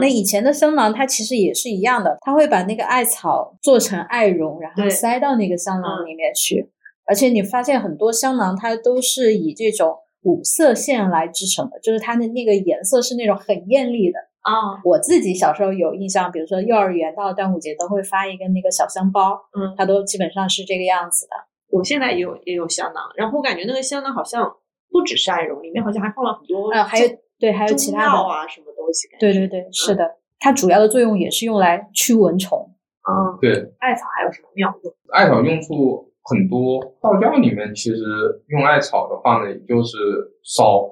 [0.00, 6.70] 那以前的香囊它其实也是一样的，它会把那个艾草做成艾绒，然后塞到那个香囊里面去。
[7.06, 14.78] 而且你发现很多香囊它都是以这种五色线来制成的，就是它的那个颜色是那种很艳丽的啊。
[14.84, 21.32] 我自己小时候有印象，比如说幼儿园到端午节都会发一个那个小香包，嗯，它都基本上是这个样子的。
[21.70, 24.52] 我现在也有也有香囊，然后我感觉那个香囊好像。
[24.92, 27.08] 不只是艾绒，里面好像还放了很多呃，还有
[27.40, 29.08] 对，还有其他的啊，什么东西？
[29.18, 30.04] 对对对，是的，
[30.38, 32.70] 它主要的作用也是用来驱蚊虫。
[33.08, 33.50] 嗯，对。
[33.78, 34.94] 艾草还有什么妙用？
[35.08, 38.04] 艾草用处很多，道教里面其实
[38.48, 39.96] 用艾草的话呢，也就是
[40.44, 40.86] 烧，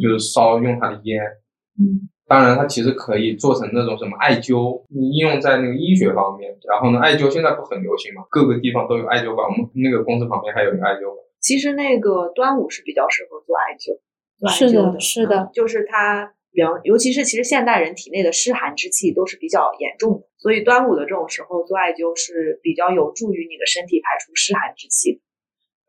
[0.00, 1.20] 就是烧用它的烟。
[1.78, 2.08] 嗯。
[2.28, 6.54] 当然，它其实可以做成那种什么艾灸，应用在那个医学方面。
[6.68, 11.16] 然后呢，艾灸现在不很流行嘛，各个地方都有艾灸馆，我们那个公司旁边还有一个艾灸馆。
[11.40, 13.96] 其实那个端午是比较适合做艾灸，
[14.38, 25.20] 做艾灸的，是的，就是它，比方，尤其是其实现代人体内的湿寒之气都是比较严重的，所以端午的这种时候做艾灸是比较有助于你的身体排出湿寒之气。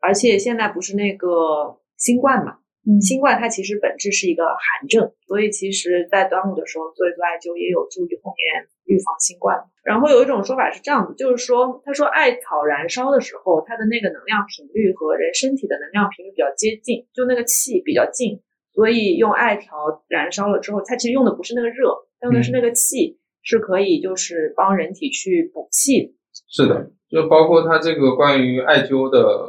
[0.00, 2.58] 而且现在不是那个新冠嘛，
[3.02, 9.56] 新冠它其实本质是一个寒症，所以其实在端午的时候做一做艾灸也有助于后面预防新冠。
[9.84, 18.42] 然后有一种说法是这样子，就是说，他说艾草燃烧的时候，它的那个能量频率和人身体的能量频率比较接近，就那个气比较近，
[18.74, 26.16] 所以用艾条燃烧了之后，它其实用的不是那个热，用的是那个气，是可以就是帮人体去补气。
[26.50, 29.48] 是的，就包括它这个关于艾灸的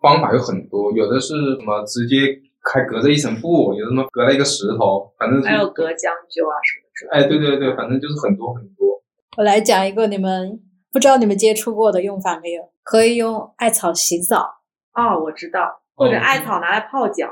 [0.00, 2.16] 方法有很多，有的是什么直接
[2.72, 6.87] 还隔着一层布，有的什么隔了一个石头，反正还有隔姜灸啊什么。
[7.10, 9.02] 哎，对对对，反正就是很多很多。
[9.36, 10.60] 我来讲一个你们
[10.92, 12.62] 不知道你们接触过的用法没有？
[12.82, 14.48] 可以用艾草洗澡
[14.94, 17.28] 哦，我知道，或者艾草拿来泡脚。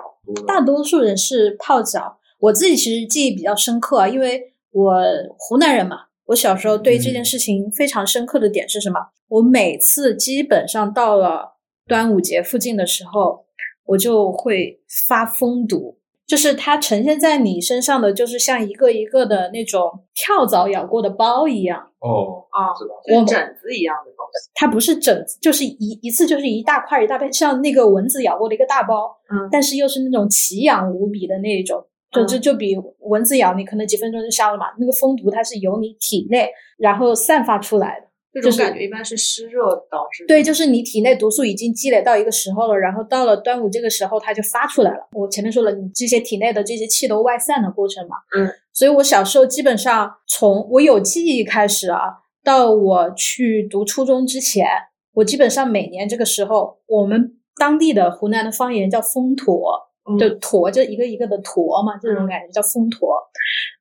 [0.47, 5.03] 大多数人是泡脚，我自己其实记忆比较深刻啊，因为我
[5.39, 6.01] 湖南人嘛。
[6.27, 8.99] 我小时候对这件事情非常深刻的点是什么？
[9.29, 13.47] 我每次基本上到了端午节附近的时候，
[13.85, 15.99] 我就会发疯毒。
[16.27, 21.81] 就是它呈现在你身上的，就是像一个一个的那种跳蚤咬过的包一样。
[22.01, 22.95] 哦啊，是吧？
[23.07, 24.51] 像疹子一样的东西。
[24.55, 29.17] 它不是疹子，就是一一次就是一大块一大片，像那个蚊子咬过的一个大包。
[29.31, 29.49] 嗯。
[29.51, 34.67] 但是又是那种奇痒无比的那种，就就就比蚊子咬你可能几分钟就消了嘛。
[34.79, 38.06] 那个蜂毒它是由你体内然后散发出来的。
[38.41, 40.25] 这种感觉一般是湿热导致。
[40.27, 45.09] 对，就是你体内毒素已经积累到一个时候了，然后到了端午这个时候，它就发出来了。
[45.13, 48.17] 我前面说了，你这些体内的这些气都外散的过程嘛。
[48.37, 48.49] 嗯。
[48.73, 51.99] 所以我小时候基本上从我有记忆开始啊，
[52.45, 54.67] 到我去读初中之前，
[55.15, 59.81] 我基本上每年这个时候，我们当地的湖南的方言叫风驼，
[60.21, 63.17] 就驼就一个一个的驼嘛，这种感觉叫风驼。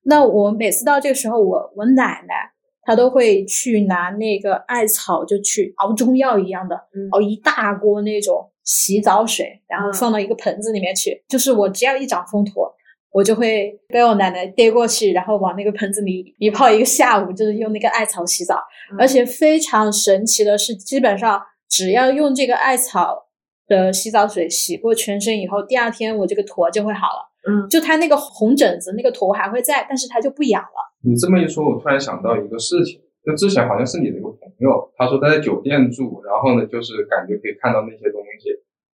[0.03, 2.54] 那我每次到这个时候，我我奶奶。
[2.85, 6.79] 他都会去拿那个艾草，就去熬中药一样的，
[7.11, 11.23] 熬一大锅那种洗澡水，然后放到一个盆子里面去。
[11.27, 12.71] 就是我只要一长风坨，
[13.11, 18.59] 我就会被我奶奶逮过去，然后往那个盆子里一泡一个下午，就是用那个艾草洗澡。
[18.99, 23.25] 而且非常神奇的是，基本上只要用这个艾草
[23.67, 27.31] 的洗澡水洗过全身以后，第二天我这个坨就会好了。
[27.47, 30.94] 嗯，就它那个红疹子那个坨还会在，但是它就不痒了。
[31.05, 38.49] 你这么一说，我突然想到一个事情，就之前好像是你的一个朋友，他说他在酒店住，然后呢，就是感觉可以看到那些东西，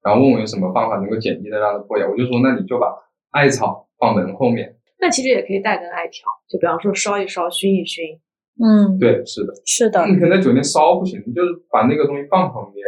[0.04, 2.88] 然后问我有什么方法能够简易的让它破掉，我就说那你就把
[3.30, 4.76] 艾草放门后面。
[5.00, 8.20] 那其实也可以带根艾条，就比方说烧一烧，熏一熏。
[8.62, 12.84] 嗯，对，是的，是的，你可能在酒店烧不行，你就是把那个东西放旁边，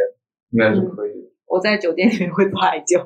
[0.50, 1.30] 应该是可以的。
[1.46, 3.00] 我在酒店里面会做艾灸，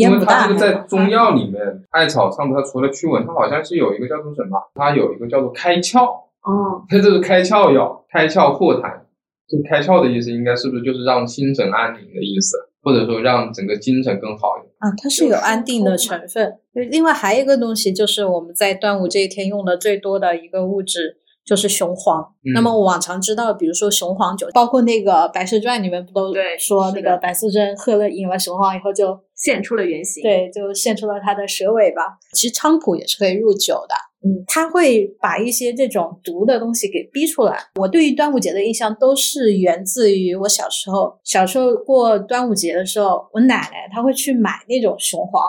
[0.00, 1.60] 因为它这个在中药里面，
[1.90, 4.58] 艾草上面它除了驱蚊，它好像是有一个叫做什么？
[4.74, 6.04] 它有一个叫做开窍，
[6.42, 9.00] 哦， 它这是开窍药，开窍破痰。
[9.48, 14.72] 这个开窍的意思，应该是不是就是让心神安宁的意思，或者说让整个精神更好一点？
[14.78, 16.54] 啊，它是有安定的成分。
[16.72, 21.16] 另外还有一个东西，就是我们在端午这一天用的最多的一个物质。
[21.50, 22.22] 就是雄黄。
[22.44, 32.02] 嗯那么我往常知道，比如说雄黄酒，包括那个《白蛇传》里面不都对说那个白素贞喝了饮了雄黄以后就现出了原形。，对，就现出了它的蛇尾巴。
[32.32, 37.58] 其实菖蒲也是可以入酒的，嗯，它会把一些这种毒的东西给逼出来。
[37.74, 45.42] 我对于端午节的印象都是源自于我小时候，小时候过端午节的时候，我奶奶她会去买那种雄黄。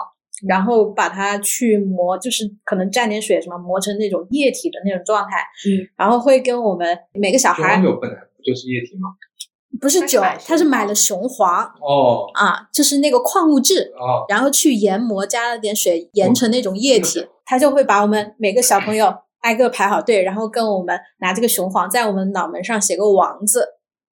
[0.46, 9.10] 然后把它去磨，就是可能蘸点水什么磨成那种液体的那种状态，嗯，然后会跟我们每个小孩酒本来不就是液体吗？
[9.80, 23.66] 不是酒它是买，他是买了雄黄哦啊，就是那个矿物质，哦，然后去研磨，加了点水，研成那种液体这个，他就会把我们每个小朋友挨个排好队，然后跟我们拿这个雄黄在我们脑门上写个王字。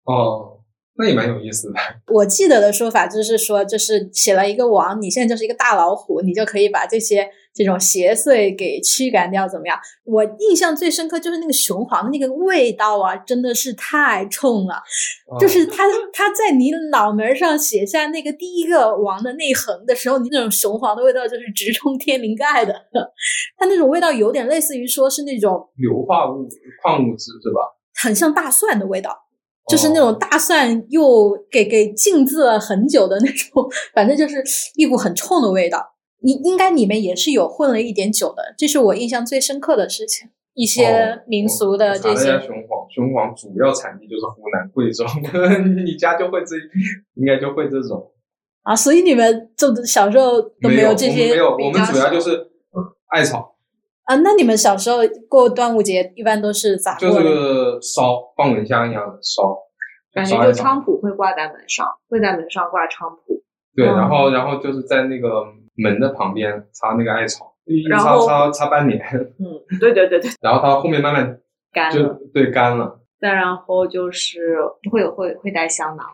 [0.04, 0.58] 哦，
[0.96, 1.74] 那也蛮有意思的。
[2.14, 9.76] 我记得的说法就是说，就是写了一个王，你现在就是一个大老虎，你就可以把这些这种邪祟给驱赶掉，怎么样？
[10.04, 14.74] 我印象最深刻就是那个雄黄的那个味道啊，真的是太冲了。
[15.26, 22.72] 哦就是他他在你脑门上写下那个第一个王的内横的时候，你那种雄黄的味道就是直冲天灵盖的。
[23.58, 26.46] 它那种味道有点类似于说是那种硫化物、
[26.82, 27.74] 矿物质是吧？
[28.00, 29.10] 很像大蒜的味道，
[29.68, 34.42] 就是那哦种大蒜又给给浸渍了很久的那种， 反正就是
[34.76, 35.94] 一股很冲的味道。
[36.22, 40.28] 你应该里面也是有混了一点酒的，这是我印象最深刻的事情。
[40.54, 45.04] 一些哦民俗的这些，雄黄，雄黄主要产地就是湖南、贵州，
[45.84, 46.54] 你家就会这，
[47.16, 48.12] 应该就会这种。
[48.62, 52.50] 啊，所以你们就小时候都没有这些没有，我们主要就是
[53.08, 53.53] 艾草，
[54.04, 57.28] 啊，那你们小时候过端午节一般都是咋就过就？
[57.28, 59.56] 是烧，放蚊香一样的烧，
[60.12, 60.52] 感觉就。
[60.52, 63.42] 菖蒲会挂在门上，会在门上挂菖蒲。
[63.74, 65.44] 对，嗯然后然后就是在那个
[65.76, 69.00] 门的旁边插那个艾草，一然后插插插半年，
[69.38, 71.40] 嗯，对对对对， 然后它后面慢慢
[71.72, 72.18] 干了。
[72.32, 73.00] 对干了。
[73.20, 74.58] 再然后就是
[74.92, 76.06] 会有会会带香囊，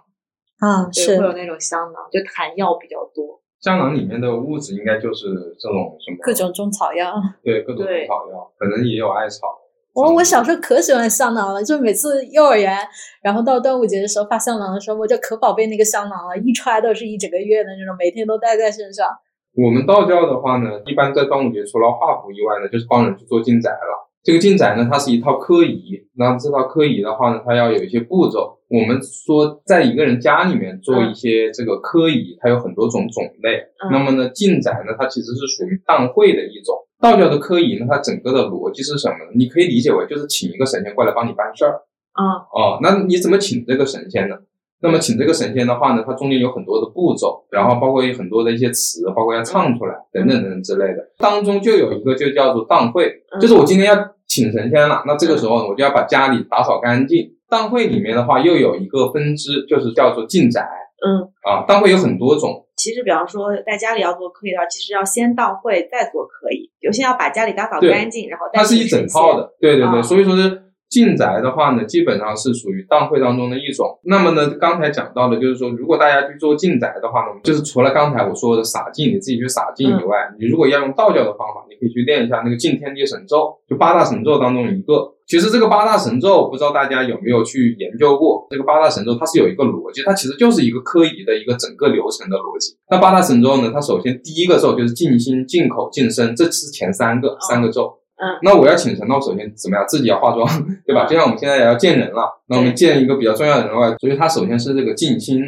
[0.60, 3.39] 啊，是，会有那种香囊，就弹药比较多。
[3.60, 7.12] 香囊里面的物质应该就是这种什么各种中草药。
[7.42, 9.46] 对各种中草药，可能也有艾草。
[9.92, 12.78] 我我小时候可喜欢香囊了，就每次幼儿园，
[13.22, 19.08] 然后到端午节的时候发香囊的时候，我就可宝贝那个香囊了，一揣都是一整个月的那种，每天都带在身上。
[19.56, 24.09] 我们道教的话呢，一般在端午节除了画符以外呢，就是帮人去做进宅了。
[24.22, 28.58] 这个进宅呢，它是一套科仪，那这套科仪的话呢，它要有一些步骤。
[28.68, 33.56] 我们说，在一个人家里面做一些这个科仪，它有很多种种类。
[33.82, 36.76] 嗯那么呢，进宅呢，它其实是属于当会的一种。
[37.00, 39.30] 道教的科仪呢，它整个的逻辑是什么呢？
[39.34, 41.80] 你可以理解为就是请一个神仙过来帮你办事儿。
[42.20, 44.36] 嗯哦，那你怎么请这个神仙呢？
[44.82, 50.98] 那么请这个神仙的话呢，它中间有很多的步骤，然后包括有很多的一些词，包括要唱出来等等等等之类的。
[51.18, 53.94] 当中就有一个就叫做当会，嗯就是我今天要
[54.26, 57.30] 请神仙了，那这个时候我就要把家里打扫干净。
[57.48, 60.62] 当会里面的话又有一个分支，就是叫做进宅
[61.04, 61.64] 嗯，啊。
[61.66, 66.70] 当会有很多种，其实比方说在家里要做科仪的话，其实要先到会再做科仪。
[66.78, 73.98] 有些要把家里打扫干净，然后再它是一整套的，对对对，啊所以说是进宅的话呢，基本上是属于当会当中的一种。
[74.04, 85.14] 那么呢，刚才讲到的就是说，如果大家去做进宅的话呢，就是除了刚才我说的洒净，你自己去洒净以外，你如果要用道教的方法，你可以去练一下那个净天地神咒，就八大神咒当中一个。
[85.28, 88.48] 其实这个八大神咒，不知道大家有没有去研究过？
[88.50, 92.74] 这个八大神咒它是有一个逻辑，它其实就是一个科仪的一个整个流程的逻辑。
[92.90, 97.94] 那八大神咒呢，它首先第一个咒就是静心、静口、静身，这是前三个三个咒。
[98.22, 99.84] 嗯那我要请神，那我首先怎么样？
[99.88, 100.46] 自己要化妆，
[100.86, 101.06] 对吧？
[101.06, 105.40] 就像我们现在也要见人了，那我们见一个比较重要的人外，所以他首先是这个静心，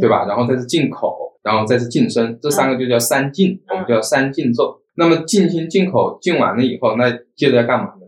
[0.00, 0.24] 对吧？
[0.26, 4.80] 然后再是静口，然后再是静身，这三个就叫三静，我们叫三静咒。
[4.94, 8.06] 那么静心、静口静完了以后，那接着要干嘛呢？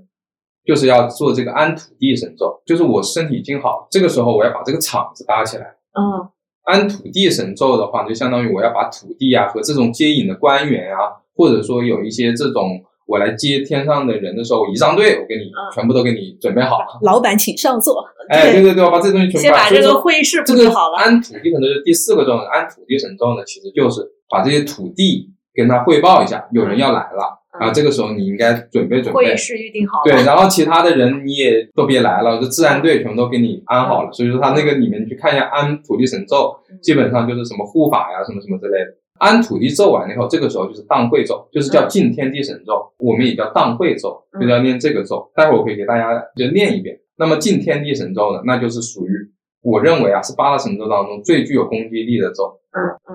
[0.65, 5.65] 就是要做这个安土地神咒，就是我身体静好，这个时候我要把这个场子搭起来。
[5.99, 6.29] 嗯
[6.65, 16.87] 安土地神咒的话，就相当于我要把土地啊和这种接引的官员啊，或或者说有一些这种我来接天上的人的时候，仪仗队我给你嗯全部都给你准备好了。
[17.03, 18.05] 老板请上座。
[18.29, 20.99] 哎，对对对，我把这东西全部先把这个会议室布置好了。
[20.99, 24.01] 安土地神咒是第四个咒，安土地神咒呢，其实就是
[24.31, 29.37] 把这些土地跟他汇报一下，有人要来了、嗯啊，这个时候你应该准备准备会议。
[29.37, 30.05] 室预定好了。
[30.05, 34.11] 对，然后其他的人你也都别来了，这治安队全部都给你安好了。
[34.11, 39.02] 嗯所以说他那个里面去看一下安土地神咒，基本上就是什么护法呀，什么什么之类的。
[39.23, 45.31] 安土地咒完了以后，这个时候就是荡会咒，就是叫敬天地神咒，我们也叫荡会咒，嗯就要念这个咒。
[45.37, 46.99] 待会儿我可以给大家就念一遍。
[47.17, 49.11] 那么敬天地神咒呢，那就是属于
[49.63, 52.59] 我认为啊是八大神咒当中最具有攻击力的咒。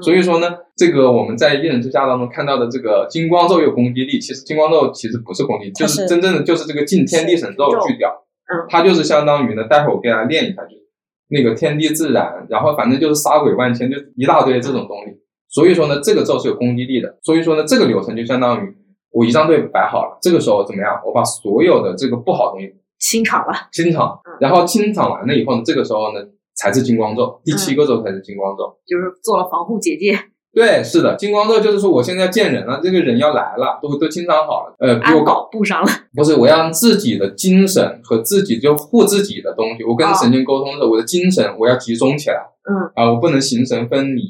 [0.01, 0.47] 所以说呢，
[0.77, 8.09] 这个我们在一人之下当中看到的这个金光咒有攻击力，其实金光咒其实不是攻击力，就是是真正的就是这个敬天地神咒咒去掉，
[8.47, 10.83] 嗯它就是相当于呢，待会儿我给大家练一下，就是
[11.27, 15.19] 那个天地自然，然后反正就是杀鬼万千，就一大堆这种东西。
[15.49, 17.17] 所以说呢，这个咒是有攻击力的。
[17.23, 18.75] 所以说呢，这个流程就相当于
[19.11, 20.99] 我仪仗队摆好了，这个时候怎么样？
[21.05, 23.53] 我把所有的这个不好的东西清场了。
[23.71, 26.19] 清场嗯，然后清场完了以后呢，这个时候呢
[26.55, 28.77] 才是金光咒，第七个咒才是金光咒。
[28.85, 30.17] 就是做了防护结界，
[30.53, 35.87] 对，是的，金光咒就是说我现在要见人了，这个人要来了，都都清场好了，呃，给我搞，布上了。
[36.15, 42.37] 不是，我要让自己的精神和自己就护自己的东西，我跟哦神经沟通的时候，我的精神我要集中起来，
[42.69, 44.23] 嗯啊，我不能形神分离，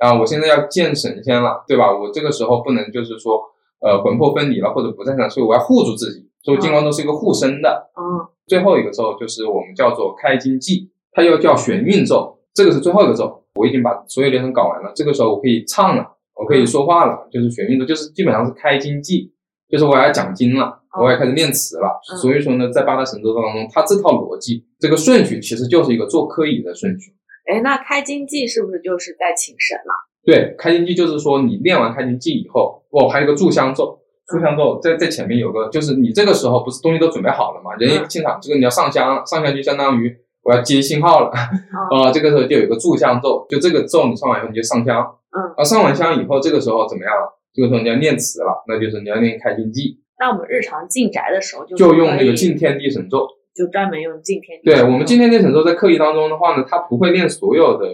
[0.00, 1.92] 啊，我现在要见神仙了，对吧？
[1.96, 3.40] 我这个时候不能就是说，
[3.80, 7.90] 呃，魂魄分离了或者不在场，所以我要护住自己，所以金光咒是一个护身的。
[7.98, 13.42] 嗯最后一个咒就是我们叫做开经记，它又叫玄运咒，这个是最后一个咒。
[13.56, 16.06] 我已经把所有流程搞完了，这个时候我可以唱了，
[16.36, 19.32] 我可以说话了，就是玄运咒，就是基本上是开经记，
[19.68, 21.88] 就是我要讲经了，哦我要开始念词了。
[22.12, 27.12] 嗯所以说呢，在八大神咒当中，它这套逻辑，这个顺序其实就是一个做科仪的顺序。
[27.46, 29.92] 哎，那开经记是不是就是在请神了？
[30.24, 33.98] 对，开经记就是说你练完开经记以后，哦，还有个炷香咒。
[34.26, 37.76] 炷香咒在在前面有个，就是你这个时候不是东西都准备好了嘛？
[37.76, 44.98] 人一进场，这个你要上香，上香就相当于我要接信号了， 啊呃，这个时候就有一个炷香咒，就这个咒你上完以后你就上香，
[45.30, 47.12] 嗯，啊，上完香以后，这个时候怎么样？
[47.54, 53.28] 这个时候你要念词了，那就是你要念开经记，那我们日常进宅的时候就就用那个敬天地神咒。
[53.56, 54.82] 就专门用敬天地对。
[54.82, 57.88] 我们敬天地神咒在课仪当中的话呢，它不会练所有的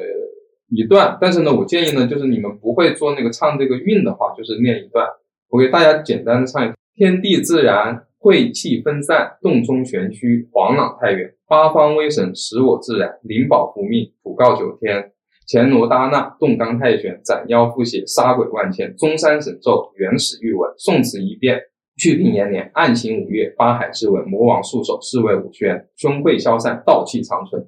[0.68, 5.06] 一段，但是呢，我建议呢，就是你们不会做那个唱这个韵的话，就是念一段。
[5.48, 15.12] 我给大家简单的唱一个：天地自然，晦气分散，洞中玄虚，黄朗太远，八方威神使我自然，灵宝福命，普告九天。
[15.48, 18.96] 乾罗达那，洞罡太玄，斩妖伏邪，杀鬼万千。
[18.96, 21.60] 中山神咒，原始玉文，宋词一遍，
[21.96, 27.64] 去病延年，暗行五岳，八海之文，魔王束手，侍卫五轩，凶贵消散，道气长存。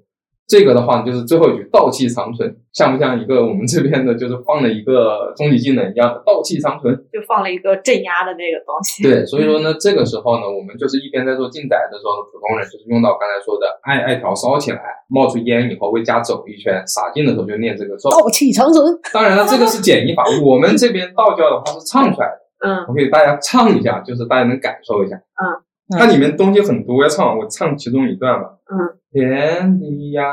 [0.46, 8.76] 这个的话就是最后一句“道气长存”，像不像一个我们这边的，就是放了一个终极技能一样的“道气长存就放了一个镇压的那个东”？
[8.84, 9.02] 西。
[9.02, 18.10] 对，所以说呢，这个时候呢，我们就是一边在做进宅的时候呢，普通人就是用到刚才说的艾艾条烧起来，冒出烟以后为家走一圈，洒净的时候就念这个咒。
[18.10, 18.84] 道气长存。
[19.14, 22.43] 当然了，这个是简易法，我们这边道教的话是唱出来的。
[22.64, 25.16] 嗯我给大家唱一下，就是大家能感受一下。
[25.16, 25.62] 嗯
[25.98, 28.54] 它里面东西很多，要唱，我唱其中一段吧。
[28.70, 28.96] 嗯。
[29.12, 30.24] 天地呀，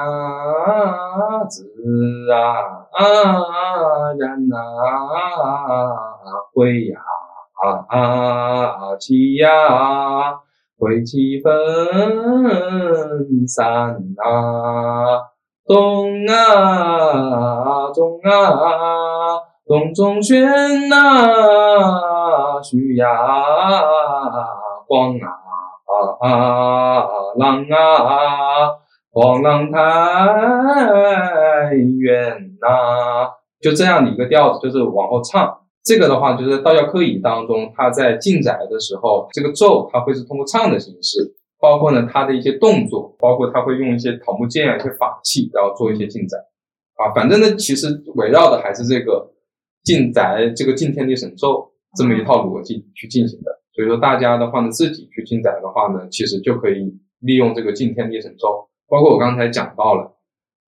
[1.50, 1.66] 自
[2.28, 2.48] 然
[4.48, 4.58] 呐，
[6.56, 6.98] 会呀，
[9.00, 10.32] 气呀，
[10.80, 11.52] 晦气分
[13.48, 15.22] 散啊，
[15.68, 18.32] 东啊，中啊，
[19.72, 20.44] 洞中玄
[20.90, 23.08] 呐，虚呀，
[24.86, 25.40] 光啊。
[26.20, 27.08] 啊，
[27.38, 28.70] 浪啊，
[29.14, 29.80] 黄浪太
[31.74, 35.60] 远呐、就这样的一个调子，就是往后唱。
[35.86, 46.38] 这个的话，就是道教科仪当中，它在进宅的时候，这个咒它会是通过唱的形式，包括呢它的一些动作，包括它会用一些桃木剑啊、一些法器，然后做一些进宅。
[46.98, 49.32] 啊，反正呢，其实围绕的还是这个
[49.84, 53.52] 进宅这个敬天地神咒这么一套逻辑去进行的。
[53.74, 60.18] 所以说，大家的话呢，自己去进宅的话呢，其实就可以利用这个敬天地神咒，包括我刚才讲到了，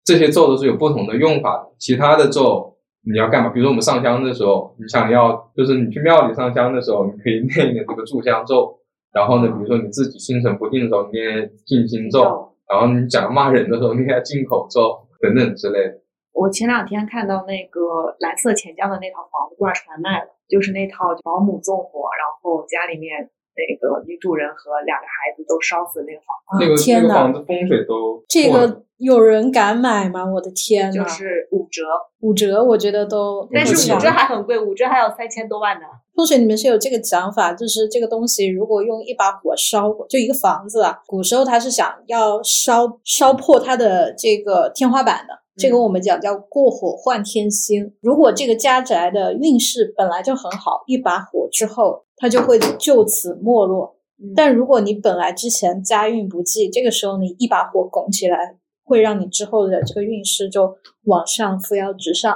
[0.06, 1.76] 这些咒都是有不同的用法的。
[1.78, 3.50] 其他的咒你要干嘛？
[3.50, 8.80] 比如说我们上香的时候，你想要就是你去庙里上香的时候，你可以念一念这个炷香咒。
[9.12, 12.50] 然后呢，比如说你自己心神不定的时候，念静心咒。
[12.70, 16.03] 然后你讲骂人的时候，念下进口咒等等之类的。
[16.34, 30.26] 我前两天看到那个蓝色钱江的那套房子挂出来卖了，就是那套保姆纵火，然后家里面那个女主人和两个孩子都烧死的那个房那个那天呐个房子风水都这个有人敢买吗？
[30.26, 31.04] 我的天，呐！
[31.04, 31.84] 就是五折，
[32.22, 35.86] 五折，我觉得都但是五折还很贵，五折还要三千多万呢。
[36.16, 47.94] 风水里面是有这个讲法，就是这个东西如果用一把火烧过，就一个房子啊，古时候他是想要烧烧破它的这个天花板的，这个我们讲叫过火换天星。
[48.02, 53.96] 如果这个家宅的运势本来就很好，一把火之后，它就会就此没落。
[54.36, 62.36] 但如果你本来之前家运不济，这个时候你一把火拱起来，会让你之后的这个运势就往上扶摇直上，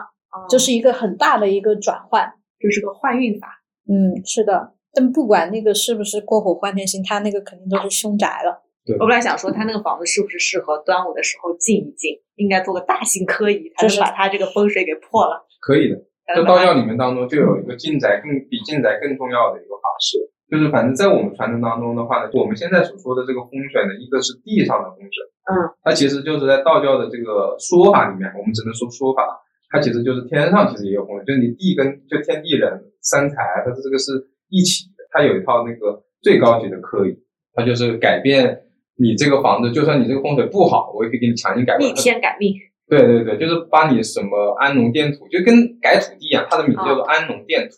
[0.50, 3.48] 就是一个很大的一个转换，就是个换运法。
[3.90, 4.74] 嗯，是的。
[4.94, 8.64] 但不管那个是不是过火换天星，它那个肯定都是凶宅了。
[8.96, 15.46] 我本来想说，他那个房子是不是适合端午的时候静一静，应该做个大型科仪，才能把他这个风水给破了。
[15.60, 20.18] 可以的，在道教里面当中就有一个进宅更比进宅更重要的一个法事。
[20.50, 25.52] 就是反正在我们传承当中的话呢，我们现在所说的这个风水呢，一个是地上的风水，嗯，
[25.84, 29.28] 它其实就是在道教的这个说法里面，我们只能说说法，
[29.70, 33.36] 它其实就是天上其实也有风水，就是你地跟就天地人三才，
[33.66, 34.14] 它的这个是
[34.48, 37.20] 一起的，它有一套那个最高级的科仪，
[37.54, 38.64] 它就是改变
[38.98, 41.78] 你这个房子，就算你这个风水不好，我也可以给你强行改。
[41.78, 42.54] 逆天改命。
[42.90, 47.76] 对对对，就是把你什么安农垫土，就跟改土地一样，它的名字叫做安农垫土。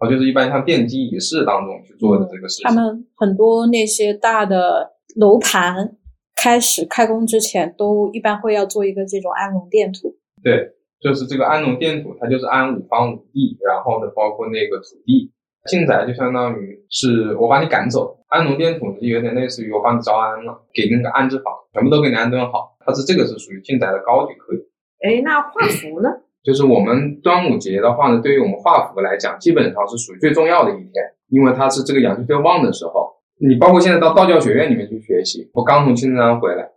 [0.00, 2.64] 哦，就是一般像奠基仪式当中去做的这个事情。
[2.64, 5.96] 他们很多那些大的楼盘
[6.34, 10.16] 开始开工之前，都一般会要做一个这种安农垫土。
[10.42, 10.68] 对，
[11.00, 15.30] 就是这个安农垫土，它就是安五方五地，然后呢，包括那个土地
[15.70, 18.18] 进宅，就相当于是我把你赶走。
[18.34, 22.76] 安农电筒就有点类似于我帮你招安了，给那个安置房，全部都给你安顿好。
[22.84, 24.58] 它是这个是属于进宅的高级科仪。
[25.06, 26.08] 哎，那画符呢？
[26.42, 30.92] 就是我们端午节的话呢，对于我们画符来讲，基本上是属于最重要的一天，
[31.28, 33.14] 因为它是这个阳气最旺的时候。
[33.38, 36.68] 你包括现在到道教学院里面去学习，我刚从青山回来，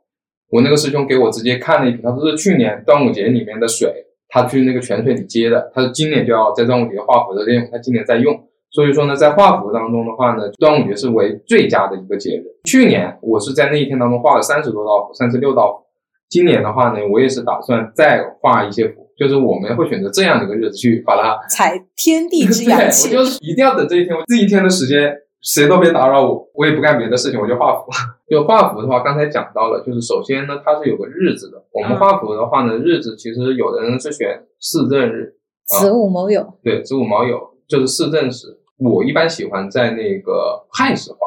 [0.49, 3.91] 我那个师兄给我直接看了一瓶，他说是去年端午节里面的水，
[4.30, 8.46] 他去那个泉水里接的，他说今年就要在端午节画符的练，他今年在用。
[8.70, 12.43] 所以说呢，在画符当中的话呢，端午节是为最佳的一个节日。
[12.65, 15.84] 去年我是在那一天当中画了三十多道符，三十六道符。
[16.30, 19.07] 今年的话呢，我也是打算再画一些符。
[19.18, 23.15] 就是我们会选择这样的一个日子去把它 采天地之 阳气。
[23.15, 25.11] 我就是一定要等这一天，这一天的时间
[25.41, 27.88] 谁都别打扰我，我也不干别的事情，我就画符。
[28.30, 31.63] 就画符的话，刚才讲到了，就是首先呢，它是有个日子的。
[31.72, 35.34] 我们画符的话呢，日子其实有的人是选四正日，
[35.80, 36.45] 子午卯酉。
[36.61, 38.57] 对，子午卯酉就是四正时。
[38.78, 41.17] 我一般喜欢在那个亥时画，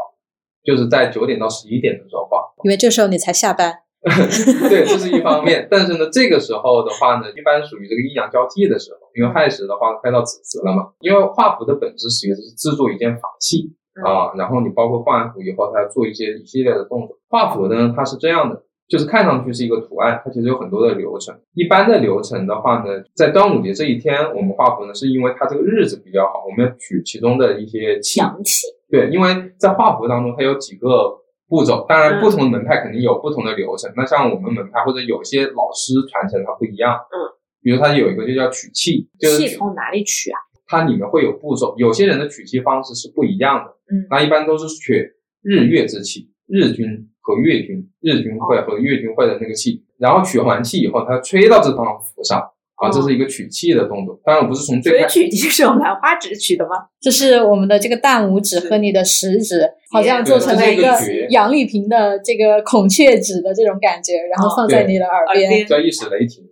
[0.64, 3.82] 就是在九点到十一点的时候画，因为这时候你才下班。
[4.00, 10.88] 对，这是一方面，但是呢，这个时候的话呢，一般属于这个阴阳交替的时候，因为亥时的话快到子时了嘛。
[11.00, 17.18] 因为画符的本质其实是制作一件法器啊，然后你包括画完符以后，它要做一些一系列的动作。
[17.28, 21.34] 画符呢，它是这样的，就是看上去是一个图案，它其实有很多的流程。
[21.54, 28.20] 一般的流程的话呢，在端午节这一天，我们画符呢，是因为它这个日子比较好，我们要取其中的一些气。
[28.20, 28.66] 阳气。
[28.90, 31.16] 对，因为在画符当中，它有几个。
[31.50, 33.92] 步骤当然，不同的门派肯定有不同的流程。
[33.96, 36.94] 那像我们门派或者有些老师传承它不一样。
[36.94, 37.18] 嗯，
[37.60, 40.38] 比如它有一个就叫取气，气从哪里取啊？
[40.68, 43.72] 它里面会有步骤，有些人的取气方式是不一样的。
[43.92, 45.12] 嗯，那一般都是取
[45.42, 46.86] 日月之气，日君
[47.20, 52.42] 和月君，日君会和月君会的那个气，然后取完气以后，它吹到这张符上。
[52.80, 54.18] 啊，这是一个取气的动作。
[54.24, 56.70] 当然，我不是从最开始取气是用兰花指取的吗？
[56.98, 60.96] 这是我们的这个大拇指和你的食指，好像做成了一个
[61.28, 66.42] 杨丽萍的这个孔雀指的这种感觉，然后放在你的耳边，叫一时雷霆。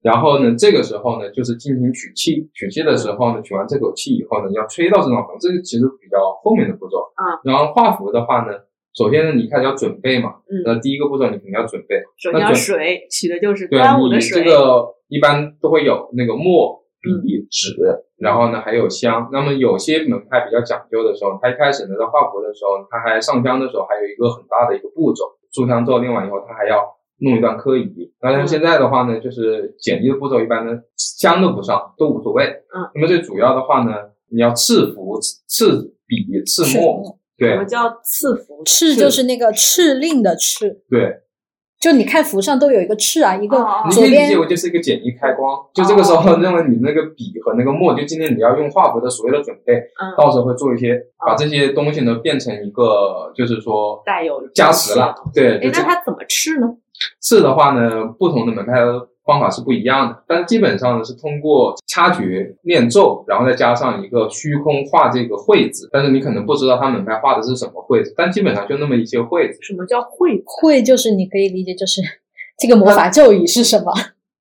[0.00, 2.48] 然后呢，这个时候呢，就是进行取气。
[2.54, 5.36] 取气的时候呢，取完这口气以后呢，要吹到这张符。
[5.38, 6.96] 这个其实比较后面的步骤。
[7.12, 8.52] 啊，然后画符的话呢。
[8.94, 12.00] 首先呢，你开始要准备嘛，嗯那第一个步骤你肯定要准备。
[12.16, 14.44] 首先要水，取的就是端午的水。
[14.44, 17.74] 这个一般都会有那个墨、笔、纸，
[18.18, 19.28] 然后呢还有香。
[19.32, 26.86] 那么有些门派比较讲究的时候，他一开始呢在画符的时候，他还上香的时候还有一个很大的一个步骤，炷香咒念完以后，他还要
[27.18, 28.12] 弄一段科仪。
[28.22, 32.44] 那像现在的话呢，就是简易的步骤，一般呢香都不上，都无所谓。
[32.44, 32.86] 嗯。
[32.94, 33.92] 那么最主要的话呢，
[34.30, 35.18] 你要赐符、
[35.48, 37.18] 赐笔、赐墨。
[37.38, 38.62] 什么叫赐福？
[38.64, 40.68] 敕就是那个敕令的敕。
[40.88, 41.16] 对，
[41.80, 43.58] 就你看符上都有一个敕啊，一个
[43.88, 45.58] 你可以理解为就是一个简易开光。
[45.74, 49.82] 就这个时候 认为你那个笔和那个墨，就今天你要用画符的所有的准备，
[50.16, 55.14] 到时候会做一些把这些东西呢变成一个，就是说带有加持了。
[55.34, 56.68] 对，那它怎么敕呢？
[57.22, 58.74] 敕的话呢，不同的门派。
[59.24, 65.88] 方法是不一样的，但是基本上呢是通过掐诀念咒，然后再加上一个虚空画这个会字。
[65.90, 69.58] 但是你可能不知道他门派画的是什么会字，但基本上就那么一些会字。
[69.62, 70.42] 什么叫会？
[70.44, 72.00] 会就是你可以理解就是
[72.58, 73.92] 这个魔法咒语是什么？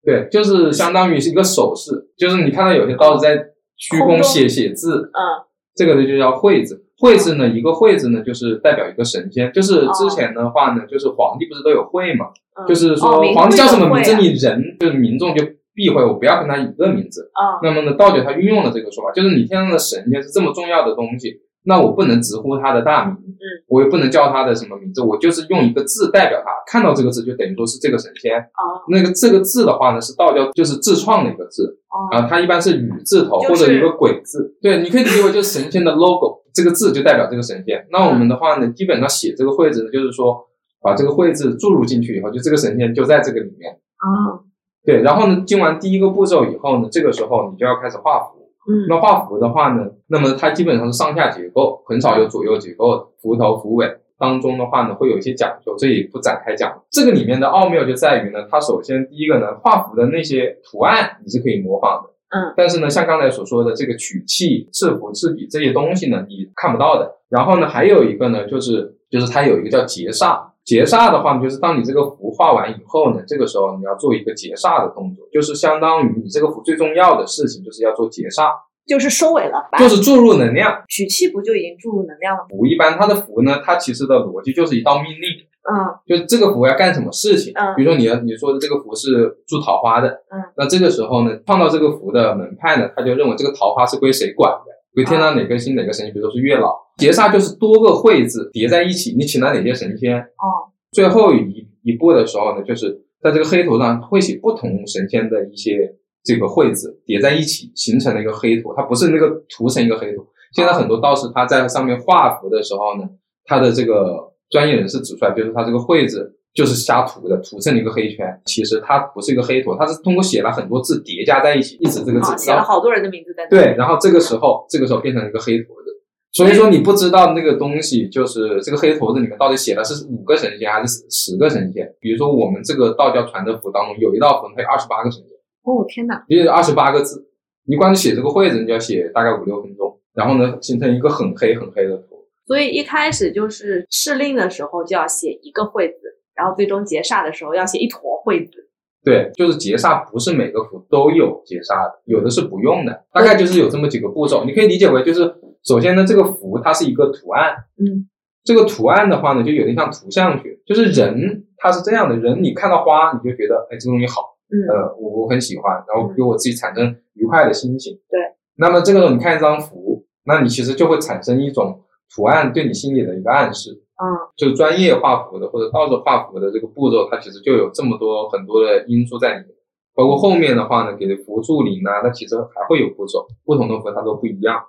[0.04, 6.84] 对，就是相当于是一个手势，就是你看到有些道士在虚空写写字，嗯，这个呢就叫会字。
[7.00, 9.52] 会字呢，一个会字呢，就是代表一个神仙。
[9.52, 12.28] 就是之前的话呢，就是皇帝不是都有会嘛？
[12.68, 15.44] 就是说皇帝叫什么名字，你人就是民众就
[15.74, 17.32] 避讳，我不要跟他一个名字。
[17.34, 17.60] 啊。
[17.64, 21.42] 那么呢，道教他运用了这个说法，就是你天上的神仙是这么重要的东西。
[21.66, 23.40] 那我不能直呼他的大名，嗯，
[23.70, 26.52] 我也不能叫他的什么名字，我就是用一个字代表他。
[26.68, 28.84] 看到这个字就等于说是这个神仙啊。
[28.90, 31.80] 那个这个字的话呢，是道教就是自创的一个字
[32.12, 34.58] 啊，它一般是雨字头或者一个鬼字。
[34.62, 37.88] 对，你可以理解为就是神仙的 logo，这个字就代表这个神仙。
[37.90, 40.46] 那我们的话呢，基本上写这个会字呢，就是说
[40.84, 44.44] 把这个绘制注入进去以后，就这个神仙就在这个里面啊。
[44.86, 48.52] 对，然后呢，经完第一个步骤以后呢，这个时候你就要开始画符。
[48.70, 53.06] 嗯，那画符的话呢，那么它基本上是上下结构，很少有左右结构的。
[53.22, 56.84] 符头符尾当中的话呢，会有一些讲究，这里不展开讲。
[56.92, 67.10] 这个里面的奥妙就在于呢，它首先第一个呢，画符的那些图案你是可以模仿的，嗯，但是呢，像刚才所说的这个取器、制符、制笔这些东西呢，你看不到的。
[67.30, 70.42] 然后呢，还有一个呢，就是就是它有一个叫结煞。
[70.66, 78.50] 结煞的话呢，就是当你这个符画完以后呢，这个时候你要做一个结煞的动作，就是相当于你这个符最重要的事情就是要做结煞，
[78.88, 80.82] 就是收尾了，就是注入能量。
[80.88, 82.48] 取气不就已经注入能量了吗？
[82.50, 85.30] 符一般它的符呢，它其实的逻辑就是一道命令，
[85.70, 94.72] 嗯，就这个符要干什么事情，嗯，比如说你要你说的这个符是祝桃花的，嗯，那这个时候呢，创造这个符的门派呢，他就认为这个桃花是归谁管的？
[94.94, 96.14] 归天上哪个星哪个神仙？
[96.14, 96.72] 比如说是月老。
[96.98, 100.20] 结煞就是多个会字叠在一起，你请了哪些神仙？
[100.20, 100.70] 哦。
[100.92, 108.74] 最后一一步的时候呢，就是在这个黑图上会写不同神仙的一些这个会字叠在一起，形成了一个黑图。
[108.76, 110.24] 它不是那个图成一个黑图。
[110.54, 113.10] 现在很多道士他在上面画符的时候呢，
[113.46, 118.26] 他的这个专业人士指出来，就是他这个会字就是瞎涂的，涂成一个黑圈。
[118.46, 125.90] 其实它不是一个黑坨，它是通过写了很多字叠加在一起，一直这个字写了好多人的名字在对，然后这个时候这个时候变成一个黑坨子。
[126.32, 131.88] 所以说你不知道那个东西，就是这个黑坨子里面到底写的是五个神仙还是十个神仙？
[132.00, 135.30] 比如说我们这个道教传的符当中，有一道符它有二十八个神仙。
[135.64, 136.24] 哦天哪！
[136.28, 137.26] 也有二十八个字，
[137.66, 142.16] 你光是写这个会字，你就要写大概五六分钟，然后呢形成一个很黑很黑的图。
[142.46, 148.70] 所以一开始就是试令的时候就要写一个会字，然后最终结煞的时候要写一坨会字。
[149.04, 155.36] 对，就是结煞不是每个符都有结煞的，有的是不用的，大概就是有这么几个步骤，你可以理解为就是。
[155.66, 158.06] 首先呢，这个符它是一个图案，嗯，
[158.44, 168.20] 这个图案的话呢，就有点像图像学，就是人他是这样的人，你看到花你就觉得，哎，这东西好，嗯，呃，我我很喜欢，然后给我自己产生愉快的心情，对。
[168.58, 171.82] 那么这个时候你看一张符，那你其实就会产生一种
[172.14, 179.48] 图案对你心里的一个暗示，嗯，就专业画符的或者道士画符的这个步骤，它其实就有这么多很多的因素在里面，
[179.94, 184.64] 包括后面的话呢，给符助灵啊，它其实还会有步骤，不同的符它都不一样。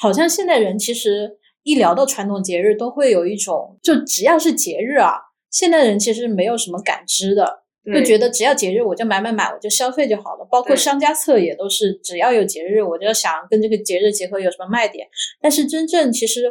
[0.00, 5.14] 好像现代人其实一聊到传统节日，都会有一种，就只要是节日啊，
[5.50, 10.48] 现代人其实没有什么感知的，就觉得只要节日我就买买买，我就消费就好了。
[10.50, 15.06] 包括商家测也都是，只要有节日，我就想跟这个节日结合有什么卖点。
[15.40, 16.42] 但是真正其实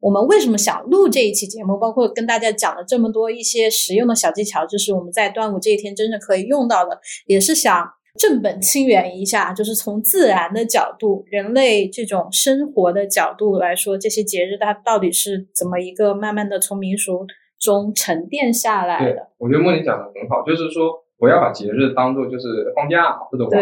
[0.00, 7.88] 我们为什么想录这一期节目，包括跟大家讲了这么多一些实用的小技巧，就是我们在端午这一天真正可以用到的，也是想。
[8.18, 17.24] 正本清源一下，就是从自然的角度、人类这种生活的角度来说，这些节日它到底是怎么一个慢慢的从民俗
[17.60, 19.28] 中沉淀下来的？
[19.38, 21.04] 我觉得莫妮讲的很好，就是说。
[21.20, 23.52] 不要把节日当做就是放假或者玩，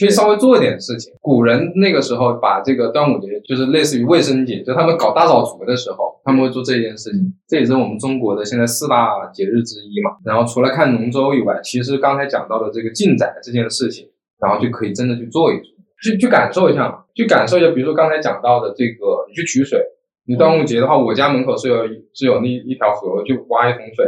[0.00, 1.12] 可以稍微做一点事情。
[1.20, 7.20] 古人那个时候把这个端午节就是类似于卫生节，就他们搞大扫除的时候，他们会做这件事情。
[7.46, 10.12] 这也是我们中国的现在四大节日之一嘛。
[10.24, 14.08] 然后除了看龙舟以外，其实刚才讲到的这个进宅这件事情，
[14.40, 15.64] 然后就可以真的去做一做，
[16.02, 17.70] 去去感受一下嘛，去感受一下。
[17.72, 19.78] 比如说刚才讲到的这个，你去取水，
[20.26, 24.06] 你端午节的话，我家门口是有是有那一条河，就挖一桶水，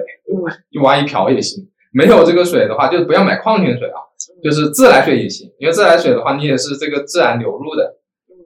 [0.72, 1.68] 就挖一瓢也行。
[1.94, 4.02] 没有这个水的话，就不要买矿泉水啊，
[4.42, 5.48] 就是自来水也行。
[5.58, 7.96] 因为自来水的话，你也是这个自然流入的，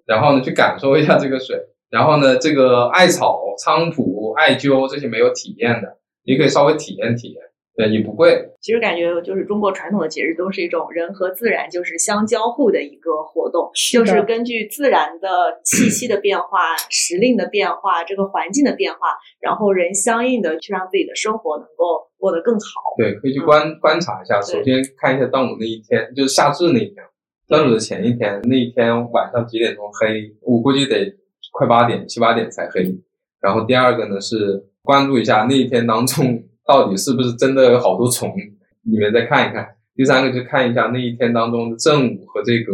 [0.05, 1.57] 然后呢，去感受一下这个水。
[1.89, 7.43] 然后呢，这个艾草、菖蒲、艾灸这些没有体验的，也可以稍微体验体验。
[7.79, 8.37] 对，也不贵。
[8.61, 18.99] 其实感觉就是中国传统的节日都是一种人和自然就是相交互的一个活动，就是根据自然的气息的变化、 时令的变化、这个环境的变化，
[19.41, 22.97] 然后人相应的去让自己的生活能够过得更好。
[22.97, 24.41] 对，可以去观观察一下。
[24.41, 26.97] 首先看一下端午那一天，就是夏至那一天，
[27.47, 30.35] 端午的前一天，那一天晚上几点钟黑？
[30.43, 31.15] 我估计得
[31.53, 32.83] 快八点、七八点才黑。
[33.41, 36.43] 然后第二个呢是关注一下那一天当中。
[36.69, 38.31] 到底是不是真的有好多虫？
[38.85, 39.67] 你们再看一看。
[39.97, 42.73] 第三个就看一下那一天当中的正午和这个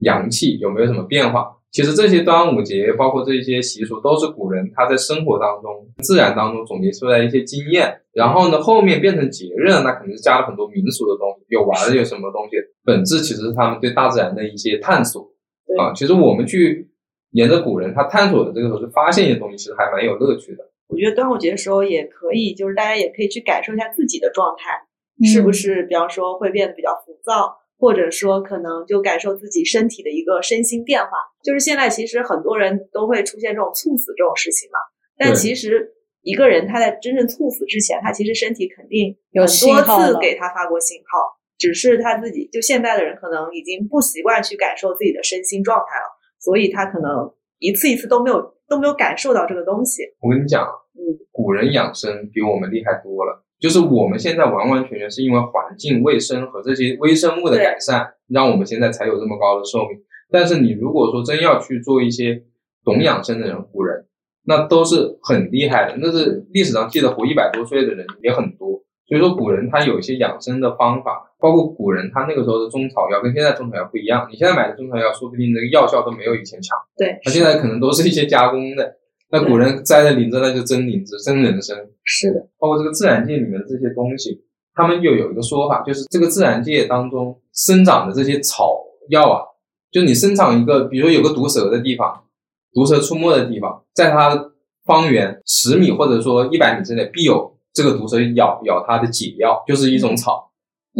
[0.00, 1.56] 阳气有没有什么变化。
[1.70, 7.94] 其实这些端午节，包括这些习俗，都是古人他在生活当中、自然当中总结出来一些经验。
[8.12, 12.56] 然后呢，后面变成节日，那肯定是加了很多民俗的东西，有玩的，有什么东西。
[12.84, 15.30] 本质其实是他们对大自然的一些探索
[15.78, 15.92] 啊。
[15.92, 16.88] 其实我们去
[17.32, 20.64] 沿着古人他探索的这个时候，就发现一些东西，其实还蛮有乐趣的。
[20.88, 24.82] 我觉得端午节的时候也可以，就是大家也可以去感受一下自己的状态，
[25.24, 25.84] 是不是？
[25.84, 27.56] 比方说会变得比较浮躁。
[27.80, 31.10] 或者说，可能就感受自己身体的一个身心变化。
[31.44, 34.78] 就是现在，其实很多人都会出现这种猝死这种事情嘛。
[35.16, 50.02] 但其实一个人他在真正猝死之前，他其实身体肯定有多次给他发过信号，只是他自己就现在的人可能已经不习惯去感受自己的身心状态了，所以他可能一次一次都没有都没有感受到这个东西。
[50.20, 50.64] 我跟你讲，
[50.94, 51.00] 嗯，
[51.32, 53.44] 古人养生比我们厉害多了。
[53.58, 59.98] 就是我们现在完完全全是因为环境卫生和这些微生物的改善，让我们现在才有这么高的寿命。
[60.30, 62.44] 但是你如果说真要去做一些
[62.84, 64.06] 懂养生的人，古人
[64.44, 68.84] 那都是很厉害的，那是历史上记得活一百多岁的人也很多。
[69.08, 74.28] 所以说古人他有一些养生的方法，包括古人他那个时候的中草药跟现在中草药不一样。
[74.30, 76.76] 你现在买的中草药说不定那个药效都没有以前强。
[76.96, 78.96] 对，他现在可能都是一些加工的。
[79.30, 81.76] 那古人摘的林子，那就真林子，真人参。
[82.04, 84.42] 是的，包括这个自然界里面的这些东西，
[84.74, 88.78] 他们又有一个说法，就是这个自然界当中生长的这些草
[89.10, 89.42] 药啊，
[89.90, 92.24] 就你生长一个，比如说有个毒蛇的地方，
[92.72, 94.50] 毒蛇出没的地方，在它
[94.86, 100.50] 方圆十米或者说一百米之内，必有这个毒蛇咬咬它的解药，就是一种草。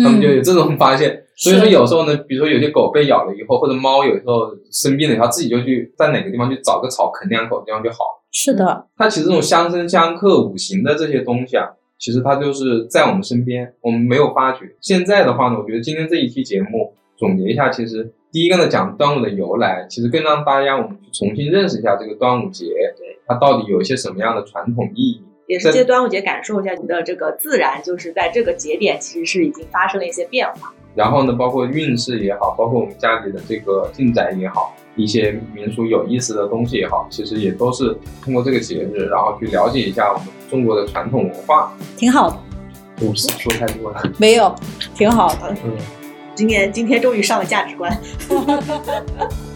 [0.03, 1.25] 他们就有这种发现。
[1.37, 8.25] 所以说有时候呢，比如说有些狗被咬了以后，或者猫有时候生病了，它自己就去在哪个地方去找个草啃两口，这样就好了。
[8.31, 11.67] 是的，它其实这种相生相克、五行的这些东西啊，
[11.99, 14.67] 其实它就是在我们身边，我们没有发觉。
[14.81, 22.67] 现在的话呢，我觉得今天这一期节目总结一下，其实第一个呢讲端午的由来，其实更让大家我们去重新认识一下这个端午节，
[23.27, 30.73] 它到底有一些什么样的传统意义，也是借端午节感受一下你的这个自然，就是在这个节点其实是已经发生了一些变化。
[30.95, 34.77] 然后呢，包括运势也好，包括我们家里的这个进宅也好。
[34.95, 42.37] 一些民俗有意思的东西也好，其实也都是通过这个节日，然后去了解一下我们中国的传统文化，挺好的。
[42.97, 44.55] 不是说太多了，没有，
[44.95, 45.57] 挺好的。
[45.65, 45.73] 嗯，
[46.35, 47.97] 今年今天终于上了价值观。